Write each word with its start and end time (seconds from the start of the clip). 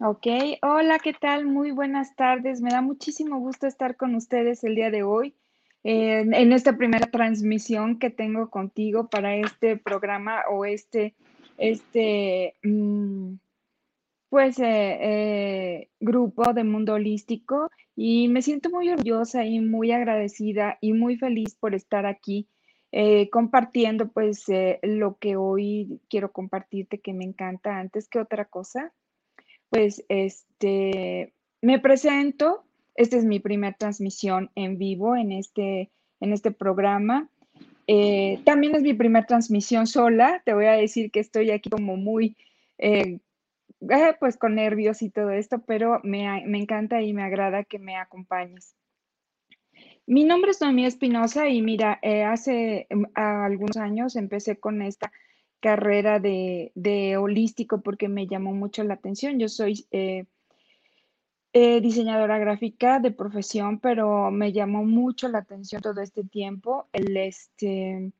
Ok, 0.00 0.26
hola, 0.62 0.98
¿qué 0.98 1.12
tal? 1.12 1.46
Muy 1.46 1.70
buenas 1.70 2.14
tardes. 2.14 2.60
Me 2.60 2.70
da 2.70 2.82
muchísimo 2.82 3.38
gusto 3.38 3.66
estar 3.66 3.96
con 3.96 4.14
ustedes 4.14 4.64
el 4.64 4.74
día 4.74 4.90
de 4.90 5.02
hoy 5.02 5.34
en 5.84 6.52
esta 6.52 6.76
primera 6.76 7.06
transmisión 7.06 7.98
que 7.98 8.10
tengo 8.10 8.48
contigo 8.48 9.08
para 9.08 9.36
este 9.36 9.76
programa 9.76 10.42
o 10.50 10.64
este, 10.64 11.14
este, 11.58 12.54
mm, 12.62 13.34
pues, 14.30 14.58
eh, 14.58 14.98
eh, 15.00 15.88
grupo 16.00 16.54
de 16.54 16.64
Mundo 16.64 16.94
Holístico 16.94 17.70
y 17.94 18.28
me 18.28 18.40
siento 18.40 18.70
muy 18.70 18.88
orgullosa 18.88 19.44
y 19.44 19.60
muy 19.60 19.92
agradecida 19.92 20.78
y 20.80 20.94
muy 20.94 21.16
feliz 21.16 21.54
por 21.54 21.74
estar 21.74 22.06
aquí 22.06 22.48
eh, 22.96 23.28
compartiendo 23.28 24.06
pues 24.06 24.48
eh, 24.48 24.78
lo 24.84 25.16
que 25.18 25.34
hoy 25.34 26.00
quiero 26.08 26.30
compartirte 26.30 27.00
que 27.00 27.12
me 27.12 27.24
encanta 27.24 27.80
antes 27.80 28.08
que 28.08 28.20
otra 28.20 28.44
cosa. 28.44 28.92
Pues 29.68 30.04
este, 30.08 31.34
me 31.60 31.80
presento, 31.80 32.62
esta 32.94 33.16
es 33.16 33.24
mi 33.24 33.40
primera 33.40 33.76
transmisión 33.76 34.52
en 34.54 34.78
vivo 34.78 35.16
en 35.16 35.32
este, 35.32 35.90
en 36.20 36.32
este 36.32 36.52
programa. 36.52 37.28
Eh, 37.88 38.38
también 38.44 38.76
es 38.76 38.82
mi 38.82 38.94
primera 38.94 39.26
transmisión 39.26 39.88
sola, 39.88 40.40
te 40.44 40.54
voy 40.54 40.66
a 40.66 40.74
decir 40.74 41.10
que 41.10 41.18
estoy 41.18 41.50
aquí 41.50 41.70
como 41.70 41.96
muy, 41.96 42.36
pues 44.20 44.36
con 44.36 44.54
nervios 44.54 45.02
y 45.02 45.10
todo 45.10 45.30
esto, 45.30 45.64
pero 45.66 45.98
me, 46.04 46.44
me 46.46 46.58
encanta 46.58 47.02
y 47.02 47.12
me 47.12 47.24
agrada 47.24 47.64
que 47.64 47.80
me 47.80 47.96
acompañes. 47.96 48.76
Mi 50.06 50.24
nombre 50.24 50.50
es 50.50 50.60
Noemí 50.60 50.84
Espinosa 50.84 51.48
y 51.48 51.62
mira, 51.62 51.98
eh, 52.02 52.24
hace 52.24 52.86
em, 52.90 53.06
algunos 53.14 53.78
años 53.78 54.16
empecé 54.16 54.56
con 54.56 54.82
esta 54.82 55.10
carrera 55.60 56.20
de, 56.20 57.16
holístico 57.18 57.80
porque 57.80 58.08
me 58.08 58.26
llamó 58.26 58.52
mucho 58.52 58.84
la 58.84 58.94
atención. 58.94 59.38
Yo 59.38 59.48
soy 59.48 59.86
eh, 59.92 60.26
eh, 61.54 61.80
diseñadora 61.80 62.38
gráfica 62.38 63.00
de 63.00 63.12
profesión, 63.12 63.78
pero 63.78 64.30
me 64.30 64.52
llamó 64.52 64.84
mucho 64.84 65.28
la 65.28 65.38
atención 65.38 65.80
todo 65.80 66.02
este 66.02 66.22
tiempo 66.22 66.86
el, 66.92 67.16
este, 67.16 68.12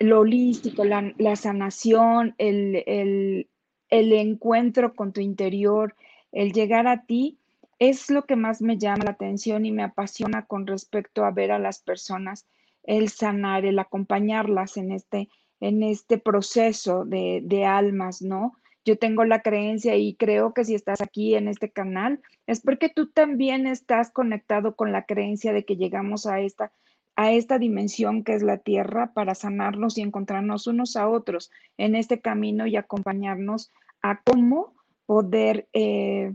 holístico, 0.00 0.84
la, 0.84 1.36
sanación, 1.36 2.34
el, 2.36 3.48
el 3.88 4.12
encuentro 4.12 4.94
con 4.94 5.14
tu 5.14 5.22
interior, 5.22 5.94
el 6.30 6.52
llegar 6.52 6.86
a 6.86 7.06
ti 7.06 7.38
es 7.88 8.10
lo 8.10 8.26
que 8.26 8.36
más 8.36 8.62
me 8.62 8.78
llama 8.78 9.04
la 9.04 9.10
atención 9.10 9.66
y 9.66 9.72
me 9.72 9.82
apasiona 9.82 10.46
con 10.46 10.68
respecto 10.68 11.24
a 11.24 11.32
ver 11.32 11.50
a 11.50 11.58
las 11.58 11.80
personas, 11.80 12.46
el 12.84 13.08
sanar, 13.08 13.64
el 13.64 13.80
acompañarlas 13.80 14.76
en 14.76 14.92
este, 14.92 15.28
en 15.58 15.82
este 15.82 16.18
proceso 16.18 17.04
de, 17.04 17.40
de 17.42 17.64
almas, 17.64 18.22
¿no? 18.22 18.52
Yo 18.84 18.98
tengo 18.98 19.24
la 19.24 19.42
creencia 19.42 19.96
y 19.96 20.14
creo 20.14 20.54
que 20.54 20.64
si 20.64 20.76
estás 20.76 21.00
aquí 21.00 21.34
en 21.34 21.48
este 21.48 21.70
canal 21.70 22.20
es 22.46 22.60
porque 22.60 22.88
tú 22.88 23.10
también 23.10 23.66
estás 23.66 24.12
conectado 24.12 24.76
con 24.76 24.92
la 24.92 25.04
creencia 25.04 25.52
de 25.52 25.64
que 25.64 25.76
llegamos 25.76 26.26
a 26.26 26.40
esta, 26.40 26.70
a 27.16 27.32
esta 27.32 27.58
dimensión 27.58 28.22
que 28.22 28.34
es 28.34 28.44
la 28.44 28.58
tierra 28.58 29.12
para 29.12 29.34
sanarnos 29.34 29.98
y 29.98 30.02
encontrarnos 30.02 30.68
unos 30.68 30.94
a 30.94 31.08
otros 31.08 31.50
en 31.78 31.96
este 31.96 32.20
camino 32.20 32.64
y 32.68 32.76
acompañarnos 32.76 33.72
a 34.02 34.20
cómo 34.22 34.74
poder 35.06 35.68
eh, 35.72 36.34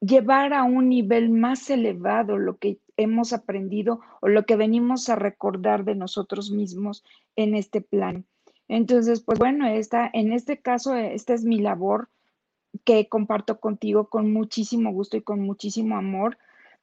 llevar 0.00 0.54
a 0.54 0.64
un 0.64 0.88
nivel 0.88 1.30
más 1.30 1.68
elevado 1.70 2.38
lo 2.38 2.56
que 2.56 2.78
hemos 2.96 3.32
aprendido 3.32 4.00
o 4.20 4.28
lo 4.28 4.44
que 4.44 4.56
venimos 4.56 5.08
a 5.08 5.16
recordar 5.16 5.84
de 5.84 5.94
nosotros 5.94 6.50
mismos 6.50 7.04
en 7.36 7.54
este 7.54 7.80
plan. 7.80 8.24
Entonces, 8.68 9.20
pues 9.20 9.38
bueno, 9.38 9.66
esta, 9.66 10.08
en 10.12 10.32
este 10.32 10.58
caso, 10.60 10.94
esta 10.94 11.34
es 11.34 11.44
mi 11.44 11.58
labor 11.58 12.08
que 12.84 13.08
comparto 13.08 13.58
contigo 13.58 14.08
con 14.08 14.32
muchísimo 14.32 14.92
gusto 14.92 15.16
y 15.16 15.22
con 15.22 15.40
muchísimo 15.40 15.96
amor 15.96 16.38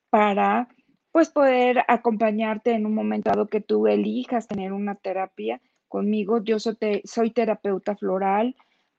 para 0.09 0.67
pues 1.11 1.29
poder 1.29 1.83
acompañarte 1.87 2.73
en 2.73 2.85
un 2.85 2.93
momento 2.93 3.29
dado 3.29 3.47
que 3.47 3.61
tú 3.61 3.87
elijas 3.87 4.47
tener 4.47 4.73
una 4.73 4.95
terapia 4.95 5.61
conmigo. 5.87 6.43
Yo 6.43 6.59
soy, 6.59 6.77
soy 7.05 7.31
terapeuta 7.31 7.95
floral, 7.95 8.55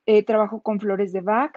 eh, 0.06 0.22
trabajo 0.22 0.62
con 0.62 0.80
flores 0.80 1.12
de 1.12 1.20
Bach, 1.20 1.52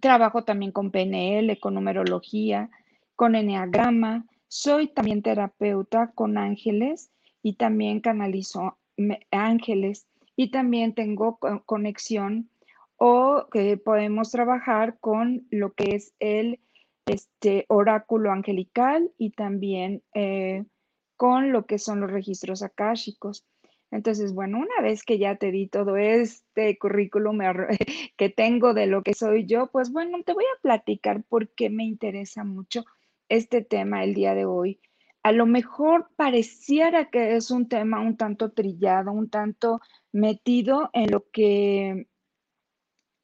Trabajo 0.00 0.44
también 0.44 0.72
con 0.72 0.90
PNL, 0.90 1.58
con 1.60 1.74
numerología, 1.74 2.70
con 3.16 3.34
enneagrama. 3.34 4.26
Soy 4.48 4.88
también 4.88 5.22
terapeuta 5.22 6.12
con 6.14 6.38
ángeles 6.38 7.10
y 7.42 7.54
también 7.54 8.00
canalizo 8.00 8.78
ángeles 9.30 10.06
y 10.36 10.50
también 10.50 10.94
tengo 10.94 11.38
conexión 11.66 12.50
o 12.96 13.46
que 13.50 13.76
podemos 13.76 14.30
trabajar 14.30 14.98
con 15.00 15.46
lo 15.50 15.72
que 15.72 15.94
es 15.94 16.14
el 16.18 16.60
este, 17.06 17.64
oráculo 17.68 18.32
angelical 18.32 19.10
y 19.16 19.30
también 19.30 20.02
eh, 20.14 20.64
con 21.16 21.52
lo 21.52 21.66
que 21.66 21.78
son 21.78 22.00
los 22.00 22.10
registros 22.10 22.62
akáshicos. 22.62 23.46
Entonces, 23.90 24.34
bueno, 24.34 24.58
una 24.58 24.82
vez 24.82 25.02
que 25.02 25.18
ya 25.18 25.36
te 25.36 25.50
di 25.50 25.66
todo 25.66 25.96
este 25.96 26.78
currículum 26.78 27.38
que 28.16 28.28
tengo 28.28 28.74
de 28.74 28.86
lo 28.86 29.02
que 29.02 29.14
soy 29.14 29.46
yo, 29.46 29.68
pues 29.68 29.90
bueno, 29.92 30.22
te 30.24 30.34
voy 30.34 30.44
a 30.44 30.60
platicar 30.60 31.22
por 31.24 31.48
qué 31.48 31.70
me 31.70 31.84
interesa 31.84 32.44
mucho 32.44 32.84
este 33.28 33.62
tema 33.62 34.04
el 34.04 34.14
día 34.14 34.34
de 34.34 34.44
hoy. 34.44 34.80
A 35.22 35.32
lo 35.32 35.46
mejor 35.46 36.10
pareciera 36.16 37.10
que 37.10 37.36
es 37.36 37.50
un 37.50 37.68
tema 37.68 38.00
un 38.00 38.16
tanto 38.16 38.52
trillado, 38.52 39.12
un 39.12 39.30
tanto 39.30 39.80
metido 40.12 40.90
en 40.92 41.10
lo 41.10 41.28
que, 41.30 42.08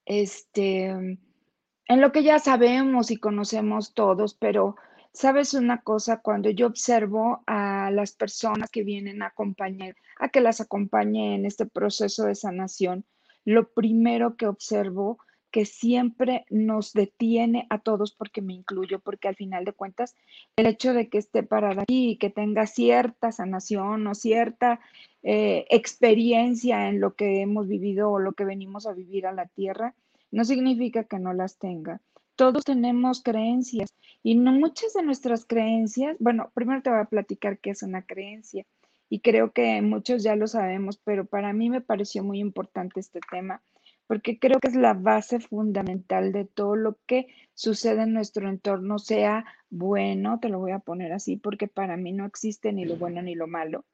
este, 0.06 0.86
en 0.86 2.00
lo 2.00 2.12
que 2.12 2.22
ya 2.22 2.38
sabemos 2.38 3.10
y 3.10 3.16
conocemos 3.18 3.94
todos, 3.94 4.34
pero 4.34 4.76
Sabes 5.14 5.54
una 5.54 5.80
cosa, 5.80 6.20
cuando 6.20 6.50
yo 6.50 6.66
observo 6.66 7.44
a 7.46 7.73
las 7.90 8.12
personas 8.12 8.70
que 8.70 8.82
vienen 8.82 9.22
a 9.22 9.28
acompañar, 9.28 9.96
a 10.18 10.28
que 10.28 10.40
las 10.40 10.60
acompañe 10.60 11.34
en 11.34 11.46
este 11.46 11.66
proceso 11.66 12.24
de 12.24 12.34
sanación, 12.34 13.04
lo 13.44 13.72
primero 13.72 14.36
que 14.36 14.46
observo 14.46 15.18
que 15.54 15.66
siempre 15.66 16.44
nos 16.50 16.92
detiene 16.94 17.68
a 17.70 17.78
todos, 17.78 18.12
porque 18.12 18.42
me 18.42 18.54
incluyo, 18.54 18.98
porque 18.98 19.28
al 19.28 19.36
final 19.36 19.64
de 19.64 19.72
cuentas, 19.72 20.16
el 20.56 20.66
hecho 20.66 20.92
de 20.94 21.08
que 21.08 21.18
esté 21.18 21.44
parada 21.44 21.82
aquí 21.82 22.10
y 22.10 22.16
que 22.16 22.28
tenga 22.28 22.66
cierta 22.66 23.30
sanación 23.30 24.04
o 24.08 24.16
cierta 24.16 24.80
eh, 25.22 25.64
experiencia 25.70 26.88
en 26.88 26.98
lo 26.98 27.14
que 27.14 27.40
hemos 27.40 27.68
vivido 27.68 28.10
o 28.10 28.18
lo 28.18 28.32
que 28.32 28.44
venimos 28.44 28.84
a 28.84 28.94
vivir 28.94 29.28
a 29.28 29.32
la 29.32 29.46
tierra, 29.46 29.94
no 30.32 30.44
significa 30.44 31.04
que 31.04 31.20
no 31.20 31.32
las 31.32 31.56
tenga. 31.56 32.00
Todos 32.36 32.64
tenemos 32.64 33.22
creencias 33.22 33.94
y 34.22 34.34
no 34.34 34.52
muchas 34.52 34.94
de 34.94 35.02
nuestras 35.02 35.46
creencias, 35.46 36.16
bueno, 36.18 36.50
primero 36.54 36.82
te 36.82 36.90
voy 36.90 37.00
a 37.00 37.04
platicar 37.04 37.58
qué 37.58 37.70
es 37.70 37.82
una 37.82 38.02
creencia 38.02 38.66
y 39.08 39.20
creo 39.20 39.52
que 39.52 39.80
muchos 39.82 40.22
ya 40.22 40.34
lo 40.34 40.46
sabemos, 40.46 40.98
pero 41.04 41.24
para 41.26 41.52
mí 41.52 41.70
me 41.70 41.80
pareció 41.80 42.24
muy 42.24 42.40
importante 42.40 43.00
este 43.00 43.20
tema 43.30 43.62
porque 44.06 44.38
creo 44.38 44.60
que 44.60 44.68
es 44.68 44.74
la 44.74 44.94
base 44.94 45.40
fundamental 45.40 46.32
de 46.32 46.44
todo 46.44 46.76
lo 46.76 46.98
que 47.06 47.26
sucede 47.54 48.02
en 48.02 48.12
nuestro 48.12 48.48
entorno, 48.48 48.98
sea 48.98 49.44
bueno, 49.70 50.38
te 50.40 50.48
lo 50.48 50.58
voy 50.58 50.72
a 50.72 50.78
poner 50.78 51.12
así, 51.12 51.36
porque 51.36 51.68
para 51.68 51.96
mí 51.96 52.12
no 52.12 52.26
existe 52.26 52.72
ni 52.72 52.84
lo 52.84 52.96
bueno 52.96 53.22
ni 53.22 53.34
lo 53.34 53.46
malo, 53.46 53.84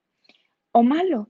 o 0.73 0.83
malo. 0.83 1.29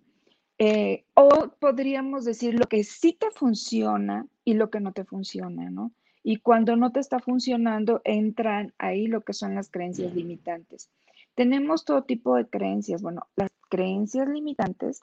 Eh, 0.62 1.06
o 1.14 1.54
podríamos 1.58 2.26
decir 2.26 2.54
lo 2.54 2.66
que 2.66 2.84
sí 2.84 3.14
te 3.14 3.30
funciona 3.30 4.26
y 4.44 4.54
lo 4.54 4.68
que 4.68 4.80
no 4.80 4.92
te 4.92 5.04
funciona, 5.04 5.70
¿no? 5.70 5.92
Y 6.22 6.36
cuando 6.36 6.76
no 6.76 6.92
te 6.92 7.00
está 7.00 7.18
funcionando, 7.18 8.02
entran 8.04 8.74
ahí 8.78 9.06
lo 9.06 9.22
que 9.22 9.32
son 9.32 9.54
las 9.54 9.70
creencias 9.70 10.14
limitantes. 10.14 10.90
Tenemos 11.34 11.84
todo 11.84 12.02
tipo 12.02 12.36
de 12.36 12.46
creencias, 12.46 13.02
bueno, 13.02 13.22
las 13.36 13.50
creencias 13.68 14.28
limitantes 14.28 15.00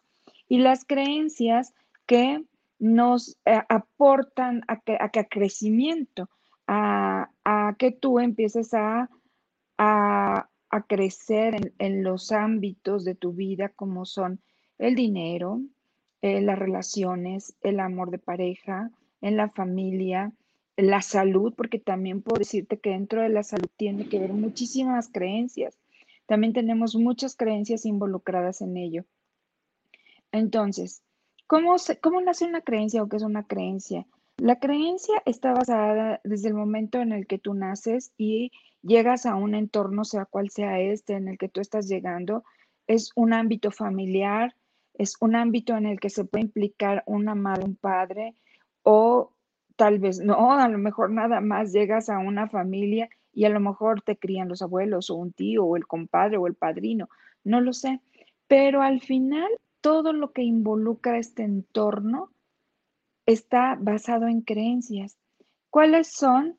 y 0.48 0.60
las 0.60 0.86
creencias 0.86 1.74
que 2.06 2.44
nos 2.80 3.38
eh, 3.46 3.60
aportan 3.70 4.62
a, 4.68 4.80
que, 4.80 4.98
a, 5.00 5.10
crecimiento, 5.10 6.30
a, 6.68 7.30
que 7.80 7.92
tú 7.92 8.20
empieces 8.20 8.74
a, 8.74 9.10
a 9.78 10.82
crecer 10.88 11.56
en, 11.56 11.74
en, 11.80 12.04
los 12.04 12.32
ámbitos 12.32 13.04
de 13.04 13.16
tu 13.16 13.34
vida 13.34 13.70
como 13.70 14.06
son 14.06 14.42
el 14.78 14.96
dinero, 14.96 15.62
eh, 16.22 16.42
las 16.42 16.58
relaciones, 16.58 17.56
el 17.62 17.80
amor 17.80 18.12
de 18.12 18.20
pareja, 18.20 18.92
en 19.22 19.38
la 19.38 19.50
familia, 19.50 20.32
la 20.78 21.02
salud, 21.02 21.54
porque 21.56 21.80
también 21.80 22.22
puedo 22.22 22.40
decirte 22.40 22.80
que 22.80 22.92
dentro 22.92 23.22
de 23.22 23.30
la 23.30 23.44
salud 23.44 23.70
tiene 23.78 24.08
que 24.08 24.20
ver 24.20 24.32
muchísimas 24.32 25.10
creencias. 25.10 25.78
También 26.28 26.54
tenemos 26.54 26.96
muchas 26.96 27.36
creencias 27.36 27.86
involucradas 27.86 28.62
en 28.62 28.78
ello. 28.78 29.04
Entonces, 30.32 31.02
¿cómo, 31.48 31.76
¿cómo 32.02 32.22
nace 32.22 32.46
una 32.46 32.62
creencia 32.62 33.02
o 33.02 33.10
qué 33.10 33.18
es 33.18 33.24
una 33.24 33.48
creencia? 33.48 34.06
La 34.38 34.60
creencia 34.60 35.22
está 35.26 35.54
basada 35.54 36.22
desde 36.24 36.50
el 36.50 36.54
momento 36.54 37.02
en 37.02 37.12
el 37.12 37.26
que 37.26 37.40
tú 37.40 37.56
naces 37.56 38.14
y 38.18 38.52
llegas 38.84 39.26
a 39.26 39.36
un 39.36 39.56
entorno, 39.56 40.06
sea 40.06 40.26
cual 40.26 40.52
sea 40.52 40.80
este, 40.80 41.14
en 41.14 41.28
el 41.28 41.40
que 41.40 41.50
tú 41.50 41.60
estás 41.60 41.88
llegando. 41.88 42.44
Es 42.86 43.12
un 43.16 43.34
ámbito 43.34 43.72
familiar, 43.72 44.56
es 44.94 45.16
un 45.22 45.36
ámbito 45.36 45.76
en 45.76 45.88
el 45.88 46.00
que 46.00 46.12
se 46.12 46.24
puede 46.24 46.46
implicar 46.46 47.04
una 47.08 47.34
madre, 47.34 47.66
un 47.66 47.76
padre, 47.76 48.36
o 48.84 49.32
tal 49.78 50.00
vez 50.00 50.20
no, 50.20 50.54
a 50.54 50.68
lo 50.68 50.78
mejor 50.78 51.12
nada 51.12 51.40
más 51.40 51.72
llegas 51.72 52.10
a 52.10 52.18
una 52.18 52.50
familia 52.50 53.10
y 53.32 53.46
a 53.46 53.50
lo 53.50 53.60
mejor 53.60 54.02
te 54.02 54.18
crían 54.18 54.50
los 54.50 54.62
abuelos 54.62 55.10
o 55.10 55.16
un 55.16 55.32
tío 55.32 55.64
o 55.64 55.78
el 55.78 55.88
compadre 55.88 56.38
o 56.38 56.48
el 56.48 56.56
padrino, 56.56 57.08
no 57.44 57.62
lo 57.62 57.72
sé, 57.72 58.02
pero 58.48 58.82
al 58.82 59.00
final 59.00 59.48
todo 59.80 60.12
lo 60.12 60.34
que 60.34 60.42
involucra 60.42 61.18
este 61.18 61.44
entorno 61.44 62.32
está 63.26 63.78
basado 63.80 64.28
en 64.28 64.42
creencias. 64.42 65.18
¿Cuáles 65.70 66.08
son 66.08 66.58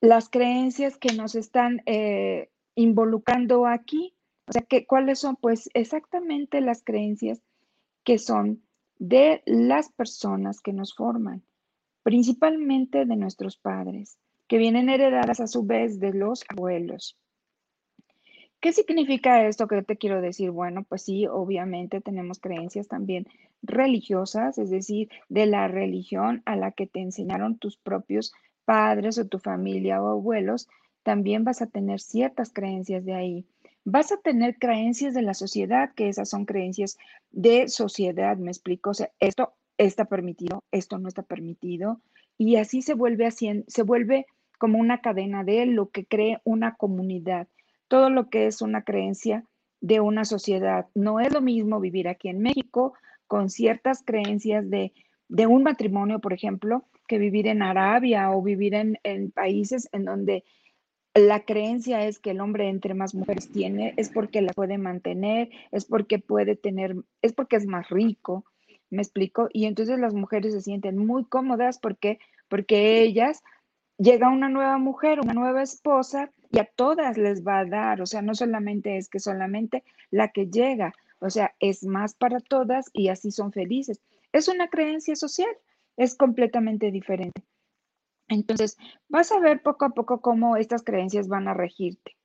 las 0.00 0.28
creencias 0.28 0.96
que 0.96 1.12
nos 1.14 1.34
están 1.34 1.82
eh, 1.86 2.50
involucrando 2.74 3.66
aquí? 3.66 4.14
O 4.46 4.52
sea, 4.52 4.64
¿cuáles 4.86 5.18
son? 5.18 5.36
Pues 5.36 5.68
exactamente 5.74 6.60
las 6.60 6.82
creencias 6.84 7.42
que 8.04 8.18
son 8.18 8.62
de 8.98 9.42
las 9.46 9.90
personas 9.92 10.60
que 10.60 10.72
nos 10.72 10.94
forman, 10.94 11.42
principalmente 12.10 13.06
de 13.06 13.14
nuestros 13.14 13.56
padres, 13.56 14.18
que 14.48 14.58
vienen 14.58 14.88
heredadas 14.88 15.38
a 15.38 15.46
su 15.46 15.62
vez 15.62 16.00
de 16.00 16.12
los 16.12 16.42
abuelos. 16.48 17.16
¿Qué 18.58 18.72
significa 18.72 19.46
esto 19.46 19.68
que 19.68 19.80
te 19.82 19.96
quiero 19.96 20.20
decir? 20.20 20.50
Bueno, 20.50 20.82
pues 20.82 21.02
sí, 21.02 21.28
obviamente 21.28 22.00
tenemos 22.00 22.40
creencias 22.40 22.88
también 22.88 23.28
religiosas, 23.62 24.58
es 24.58 24.70
decir, 24.70 25.08
de 25.28 25.46
la 25.46 25.68
religión 25.68 26.42
a 26.46 26.56
la 26.56 26.72
que 26.72 26.88
te 26.88 26.98
enseñaron 26.98 27.58
tus 27.58 27.76
propios 27.76 28.32
padres 28.64 29.16
o 29.16 29.28
tu 29.28 29.38
familia 29.38 30.02
o 30.02 30.08
abuelos, 30.08 30.66
también 31.04 31.44
vas 31.44 31.62
a 31.62 31.68
tener 31.68 32.00
ciertas 32.00 32.52
creencias 32.52 33.04
de 33.04 33.14
ahí. 33.14 33.46
Vas 33.84 34.10
a 34.10 34.16
tener 34.16 34.58
creencias 34.58 35.14
de 35.14 35.22
la 35.22 35.34
sociedad, 35.34 35.92
que 35.94 36.08
esas 36.08 36.28
son 36.28 36.44
creencias 36.44 36.98
de 37.30 37.68
sociedad, 37.68 38.36
me 38.36 38.50
explico, 38.50 38.90
o 38.90 38.94
sea, 38.94 39.12
esto 39.20 39.54
está 39.86 40.04
permitido, 40.06 40.64
esto 40.70 40.98
no 40.98 41.08
está 41.08 41.22
permitido, 41.22 42.00
y 42.38 42.56
así 42.56 42.82
se 42.82 42.94
vuelve 42.94 43.26
haciendo, 43.26 43.64
se 43.68 43.82
vuelve 43.82 44.26
como 44.58 44.78
una 44.78 45.00
cadena 45.00 45.44
de 45.44 45.66
lo 45.66 45.90
que 45.90 46.04
cree 46.04 46.40
una 46.44 46.74
comunidad 46.76 47.48
todo 47.90 48.08
lo 48.08 48.30
que 48.30 48.46
es 48.46 48.62
una 48.62 48.84
creencia 48.84 49.44
de 49.80 49.98
una 49.98 50.24
sociedad. 50.24 50.86
No 50.94 51.18
es 51.18 51.32
lo 51.32 51.40
mismo 51.40 51.80
vivir 51.80 52.06
aquí 52.06 52.28
en 52.28 52.40
México 52.40 52.94
con 53.26 53.50
ciertas 53.50 54.04
creencias 54.04 54.70
de, 54.70 54.92
un 55.48 55.64
matrimonio, 55.64 56.20
por 56.20 56.32
ejemplo, 56.32 56.84
que 57.08 57.18
vivir 57.18 57.48
en 57.48 57.62
Arabia 57.62 58.30
o 58.30 58.42
vivir 58.42 58.74
en, 58.74 58.96
en 59.02 59.32
países 59.32 59.88
en 59.90 60.04
donde 60.04 60.44
la 61.14 61.44
creencia 61.44 62.06
es 62.06 62.20
que 62.20 62.30
el 62.30 62.40
hombre 62.40 62.68
entre 62.68 62.94
más 62.94 63.12
mujeres 63.12 63.50
tiene 63.50 63.92
es 63.96 64.08
porque 64.08 64.40
la 64.40 64.52
puede 64.52 64.78
mantener, 64.78 65.50
es 65.72 65.84
porque 65.84 66.20
puede 66.20 66.54
tener, 66.54 66.94
es 67.22 67.32
porque 67.32 67.56
es 67.56 67.66
más 67.66 67.88
rico, 67.88 68.44
me 68.90 69.02
explico, 69.02 69.48
y 69.52 69.66
entonces 69.66 69.98
las 69.98 70.14
mujeres 70.14 70.52
se 70.52 70.60
sienten 70.60 70.98
muy 70.98 71.24
cómodas 71.24 71.78
porque 71.78 72.18
porque 72.48 73.00
ellas 73.02 73.42
llega 73.96 74.28
una 74.28 74.48
nueva 74.48 74.76
mujer, 74.78 75.20
una 75.20 75.34
nueva 75.34 75.62
esposa 75.62 76.30
y 76.50 76.58
a 76.58 76.64
todas 76.64 77.16
les 77.16 77.46
va 77.46 77.60
a 77.60 77.64
dar, 77.64 78.02
o 78.02 78.06
sea, 78.06 78.22
no 78.22 78.34
solamente 78.34 78.96
es 78.96 79.08
que 79.08 79.20
solamente 79.20 79.84
la 80.10 80.28
que 80.28 80.48
llega, 80.48 80.92
o 81.20 81.30
sea, 81.30 81.54
es 81.60 81.84
más 81.84 82.14
para 82.14 82.40
todas 82.40 82.90
y 82.92 83.08
así 83.08 83.30
son 83.30 83.52
felices. 83.52 84.00
Es 84.32 84.48
una 84.48 84.68
creencia 84.68 85.14
social, 85.16 85.50
es 85.96 86.16
completamente 86.16 86.90
diferente. 86.90 87.42
Entonces, 88.28 88.76
vas 89.08 89.30
a 89.32 89.40
ver 89.40 89.62
poco 89.62 89.84
a 89.84 89.90
poco 89.90 90.20
cómo 90.20 90.56
estas 90.56 90.82
creencias 90.82 91.28
van 91.28 91.46
a 91.46 91.54
regirte. 91.54 92.16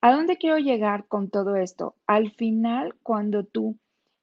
¿A 0.00 0.12
dónde 0.12 0.36
quiero 0.36 0.58
llegar 0.58 1.06
con 1.06 1.28
todo 1.30 1.56
esto? 1.56 1.96
Al 2.06 2.30
final, 2.32 2.94
cuando 3.02 3.44
tú 3.44 3.76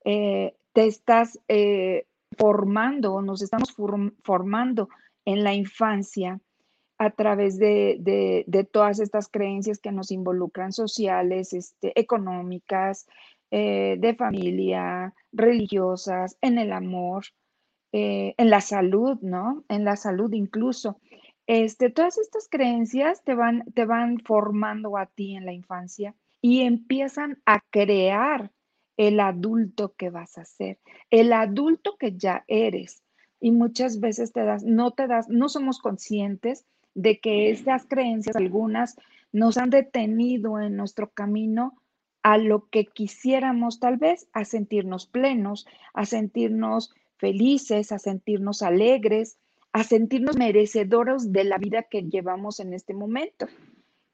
eh, 0.05 0.55
te 0.73 0.85
estás 0.87 1.39
eh, 1.47 2.05
formando 2.37 3.13
o 3.13 3.21
nos 3.21 3.41
estamos 3.41 3.75
formando 4.23 4.89
en 5.25 5.43
la 5.43 5.53
infancia, 5.53 6.39
a 6.97 7.09
través 7.09 7.57
de, 7.57 8.45
todas 8.71 8.99
estas 8.99 9.27
creencias 9.27 9.79
que 9.79 9.91
nos 9.91 10.11
involucran 10.11 10.71
sociales, 10.71 11.53
este, 11.53 11.97
económicas, 11.99 13.07
eh, 13.51 13.97
de 13.99 14.15
familia, 14.15 15.13
religiosas, 15.31 16.37
en 16.41 16.57
el 16.57 16.71
amor, 16.71 17.25
eh, 17.91 18.33
en 18.37 18.49
la 18.49 18.61
salud, 18.61 19.19
¿no? 19.21 19.63
En 19.69 19.85
la 19.85 19.95
salud 19.95 20.31
incluso. 20.33 20.99
Este, 21.45 21.89
todas 21.89 22.17
estas 22.17 22.47
creencias 22.49 23.23
te 23.23 23.35
van, 23.35 23.65
te 23.73 23.85
van 23.85 24.19
formando 24.19 24.97
a 24.97 25.05
ti 25.05 25.35
en 25.35 25.45
la 25.45 25.53
infancia 25.53 26.15
y 26.41 26.61
empiezan 26.61 27.41
a 27.45 27.59
crear 27.69 28.49
el 28.97 29.19
adulto 29.19 29.93
que 29.95 30.09
vas 30.09 30.37
a 30.37 30.45
ser, 30.45 30.79
el 31.09 31.33
adulto 31.33 31.97
que 31.97 32.15
ya 32.17 32.43
eres. 32.47 33.03
Y 33.39 33.51
muchas 33.51 33.99
veces 33.99 34.31
te 34.31 34.43
das, 34.45 34.63
no 34.63 34.91
te 34.91 35.07
das, 35.07 35.27
no 35.27 35.49
somos 35.49 35.79
conscientes 35.79 36.65
de 36.95 37.19
que 37.19 37.49
estas 37.51 37.85
creencias, 37.85 38.35
algunas, 38.35 38.95
nos 39.31 39.57
han 39.57 39.69
detenido 39.69 40.59
en 40.59 40.77
nuestro 40.77 41.09
camino 41.09 41.81
a 42.21 42.37
lo 42.37 42.69
que 42.69 42.85
quisiéramos 42.85 43.79
tal 43.79 43.97
vez, 43.97 44.29
a 44.31 44.45
sentirnos 44.45 45.07
plenos, 45.07 45.67
a 45.93 46.05
sentirnos 46.05 46.93
felices, 47.17 47.91
a 47.91 47.99
sentirnos 47.99 48.61
alegres, 48.61 49.37
a 49.73 49.83
sentirnos 49.83 50.37
merecedores 50.37 51.31
de 51.33 51.43
la 51.43 51.57
vida 51.57 51.83
que 51.83 52.03
llevamos 52.03 52.59
en 52.59 52.73
este 52.73 52.93
momento. 52.93 53.47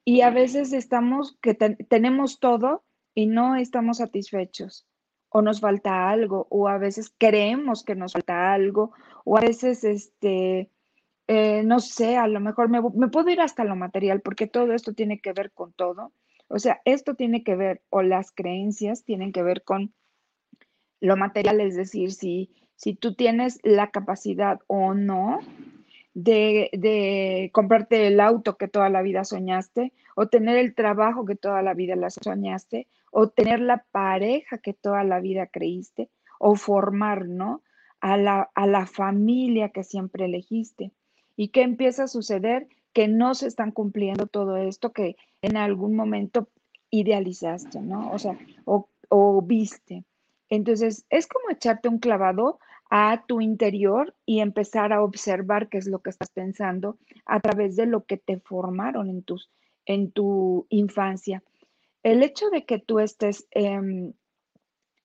Y 0.05 0.21
a 0.21 0.31
veces 0.31 0.73
estamos 0.73 1.37
que 1.41 1.53
tenemos 1.53 2.39
todo 2.39 2.83
y 3.19 3.25
no 3.25 3.55
estamos 3.55 3.97
satisfechos 3.97 4.87
o 5.29 5.41
nos 5.41 5.59
falta 5.59 6.09
algo 6.09 6.47
o 6.49 6.67
a 6.69 6.77
veces 6.77 7.13
creemos 7.17 7.83
que 7.83 7.95
nos 7.95 8.13
falta 8.13 8.53
algo 8.53 8.93
o 9.25 9.37
a 9.37 9.41
veces 9.41 9.83
este 9.83 10.69
eh, 11.31 11.61
no 11.63 11.79
sé, 11.79 12.17
a 12.17 12.27
lo 12.27 12.39
mejor 12.39 12.69
me, 12.69 12.81
puedo 13.09 13.29
ir 13.29 13.39
hasta 13.39 13.63
lo 13.63 13.75
material, 13.75 14.19
porque 14.21 14.47
todo 14.47 14.73
esto 14.73 14.93
tiene 14.93 15.19
que 15.19 15.31
ver 15.31 15.51
con 15.51 15.73
todo. 15.73 16.11
O 16.47 16.57
sea, 16.57 16.81
esto 16.85 17.13
tiene 17.13 17.43
que 17.43 17.55
ver, 17.55 17.83
o 17.91 18.01
las 18.01 18.31
creencias 18.31 19.03
tienen 19.03 19.31
que 19.31 19.43
ver 19.43 19.63
con 19.63 19.93
lo 20.99 21.17
material, 21.17 21.61
es 21.61 21.75
decir, 21.75 22.13
si, 22.13 22.49
si 22.75 22.95
tú 22.95 23.13
tienes 23.13 23.59
la 23.61 23.91
capacidad 23.91 24.59
o 24.65 24.95
no 24.95 25.41
de, 26.15 26.71
de, 26.73 27.51
comprarte 27.53 28.07
el 28.07 28.19
auto 28.21 28.57
que 28.57 28.67
toda 28.67 28.89
la 28.89 29.03
vida 29.03 29.23
soñaste, 29.23 29.93
o 30.19 30.27
tener 30.27 30.57
el 30.57 30.75
trabajo 30.75 31.23
que 31.23 31.37
toda 31.37 31.61
la 31.61 31.73
vida 31.73 31.95
la 31.95 32.09
soñaste, 32.09 32.89
o 33.09 33.29
tener 33.29 33.61
la 33.61 33.85
pareja 33.89 34.57
que 34.57 34.73
toda 34.73 35.05
la 35.05 35.21
vida 35.21 35.47
creíste, 35.47 36.09
o 36.39 36.57
formar, 36.57 37.29
¿no? 37.29 37.61
A 38.01 38.17
la, 38.17 38.49
a 38.53 38.67
la 38.67 38.85
familia 38.85 39.69
que 39.69 39.85
siempre 39.85 40.25
elegiste. 40.25 40.91
¿Y 41.37 41.47
qué 41.47 41.61
empieza 41.61 42.03
a 42.03 42.07
suceder? 42.09 42.67
Que 42.91 43.07
no 43.07 43.33
se 43.33 43.47
están 43.47 43.71
cumpliendo 43.71 44.27
todo 44.27 44.57
esto 44.57 44.91
que 44.91 45.15
en 45.41 45.55
algún 45.55 45.95
momento 45.95 46.49
idealizaste, 46.89 47.79
¿no? 47.79 48.11
O 48.11 48.19
sea, 48.19 48.37
o, 48.65 49.41
viste. 49.41 50.03
Entonces, 50.49 51.05
es 51.09 51.27
como 51.27 51.49
echarte 51.49 51.87
un 51.87 51.99
clavado 51.99 52.59
a 52.89 53.23
tu 53.25 53.39
interior 53.39 54.13
y 54.25 54.41
empezar 54.41 54.91
a 54.91 55.01
observar 55.01 55.69
qué 55.69 55.77
es 55.77 55.87
lo 55.87 55.99
que 55.99 56.09
estás 56.09 56.29
pensando 56.29 56.97
a 57.25 57.39
través 57.39 57.77
de 57.77 57.85
lo 57.85 58.03
que 58.03 58.17
te 58.17 58.37
formaron 58.41 59.09
en, 59.09 59.23
tus, 59.23 59.49
en 59.89 60.11
tu 60.11 60.67
infancia. 60.69 61.43
El 62.03 62.23
hecho 62.23 62.49
de 62.49 62.65
que 62.65 62.79
tú 62.79 62.99
estés 62.99 63.47
em, 63.51 64.13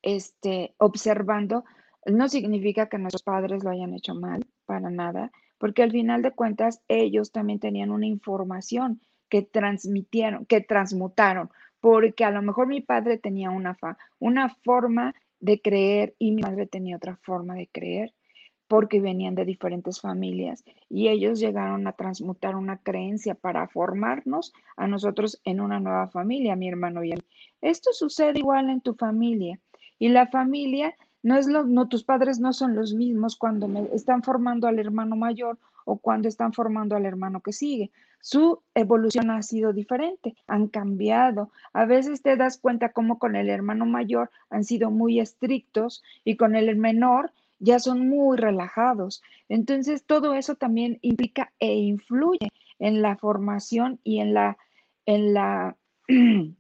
este, 0.03 0.75
observando 0.79 1.65
no 2.07 2.29
significa 2.29 2.89
que 2.89 2.99
nuestros 2.99 3.23
padres 3.23 3.65
lo 3.65 3.71
hayan 3.71 3.95
hecho 3.95 4.15
mal, 4.15 4.47
para 4.67 4.91
nada 4.91 5.33
porque 5.65 5.83
al 5.83 5.93
final 5.93 6.21
de 6.21 6.33
cuentas 6.33 6.83
ellos 6.89 7.33
también 7.33 7.59
tenían 7.59 7.91
una 7.91 8.07
información 8.07 9.01
que 9.31 9.41
transmitieron, 9.41 10.45
que 10.45 10.61
transmutaron, 10.61 11.49
porque 11.81 12.25
a 12.25 12.31
lo 12.31 12.43
mejor 12.43 12.67
mi 12.67 12.83
padre 12.83 13.17
tenía 13.17 13.51
una, 13.51 13.75
fa, 13.75 13.97
una 14.19 14.51
forma 14.63 15.15
de 15.41 15.63
creer 15.63 16.15
y 16.19 16.33
mi 16.33 16.43
madre 16.43 16.67
tenía 16.67 16.97
otra 16.97 17.17
forma 17.23 17.55
de 17.55 17.69
creer 17.69 18.13
porque 18.69 19.01
venían 19.01 19.35
de 19.35 19.45
diferentes 19.45 20.01
familias 20.01 20.65
y 20.89 21.09
ellos 21.09 21.41
llegaron 21.41 21.87
a 21.87 21.93
transmutar 21.93 22.57
una 22.57 22.79
creencia 22.79 23.35
para 23.35 23.69
formarnos 23.69 24.53
a 24.77 24.87
nosotros 24.87 25.41
en 25.45 25.61
una 25.61 25.81
nueva 25.81 26.09
familia, 26.09 26.57
mi 26.57 26.69
hermano 26.69 27.05
y 27.05 27.13
él. 27.13 27.25
Esto 27.61 27.93
sucede 27.93 28.39
igual 28.39 28.71
en 28.71 28.81
tu 28.81 28.95
familia 28.95 29.59
y 29.99 30.09
la 30.09 30.27
familia 30.27 30.95
No 31.23 31.37
es 31.37 31.47
lo, 31.47 31.65
no, 31.65 31.89
tus 31.89 32.05
padres 32.05 32.39
no 32.39 32.53
son 32.53 32.75
los 32.75 32.93
mismos 32.93 33.37
cuando 33.37 33.67
están 33.95 34.23
formando 34.23 34.67
al 34.69 34.79
hermano 34.79 35.17
mayor 35.17 35.57
o 35.87 35.97
cuando 35.97 36.29
están 36.29 36.53
formando 36.53 36.97
al 36.97 37.07
hermano 37.07 37.41
que 37.41 37.53
sigue. 37.53 37.91
Su 38.21 38.63
evolución 38.75 39.31
ha 39.31 39.43
sido 39.43 39.73
diferente, 39.73 40.35
han 40.47 40.69
cambiado. 40.69 41.51
A 41.73 41.85
veces 41.87 42.23
te 42.23 42.37
das 42.37 42.59
cuenta 42.59 42.93
cómo 42.93 43.19
con 43.19 43.37
el 43.37 43.49
hermano 43.49 43.87
mayor 43.87 44.31
han 44.51 44.65
sido 44.65 44.91
muy 44.91 45.21
estrictos 45.21 46.03
y 46.25 46.37
con 46.37 46.55
el 46.55 46.77
menor 46.77 47.33
ya 47.65 47.79
son 47.79 48.09
muy 48.09 48.37
relajados. 48.37 49.23
Entonces, 49.49 50.05
todo 50.05 50.35
eso 50.35 50.55
también 50.55 50.99
implica 51.03 51.53
e 51.59 51.75
influye 51.75 52.51
en 52.79 53.03
la 53.03 53.17
formación 53.17 54.01
y 54.05 54.21
en 54.21 54.35
la, 54.35 54.59
en 55.07 55.33
la, 55.33 55.77
en 56.07 56.57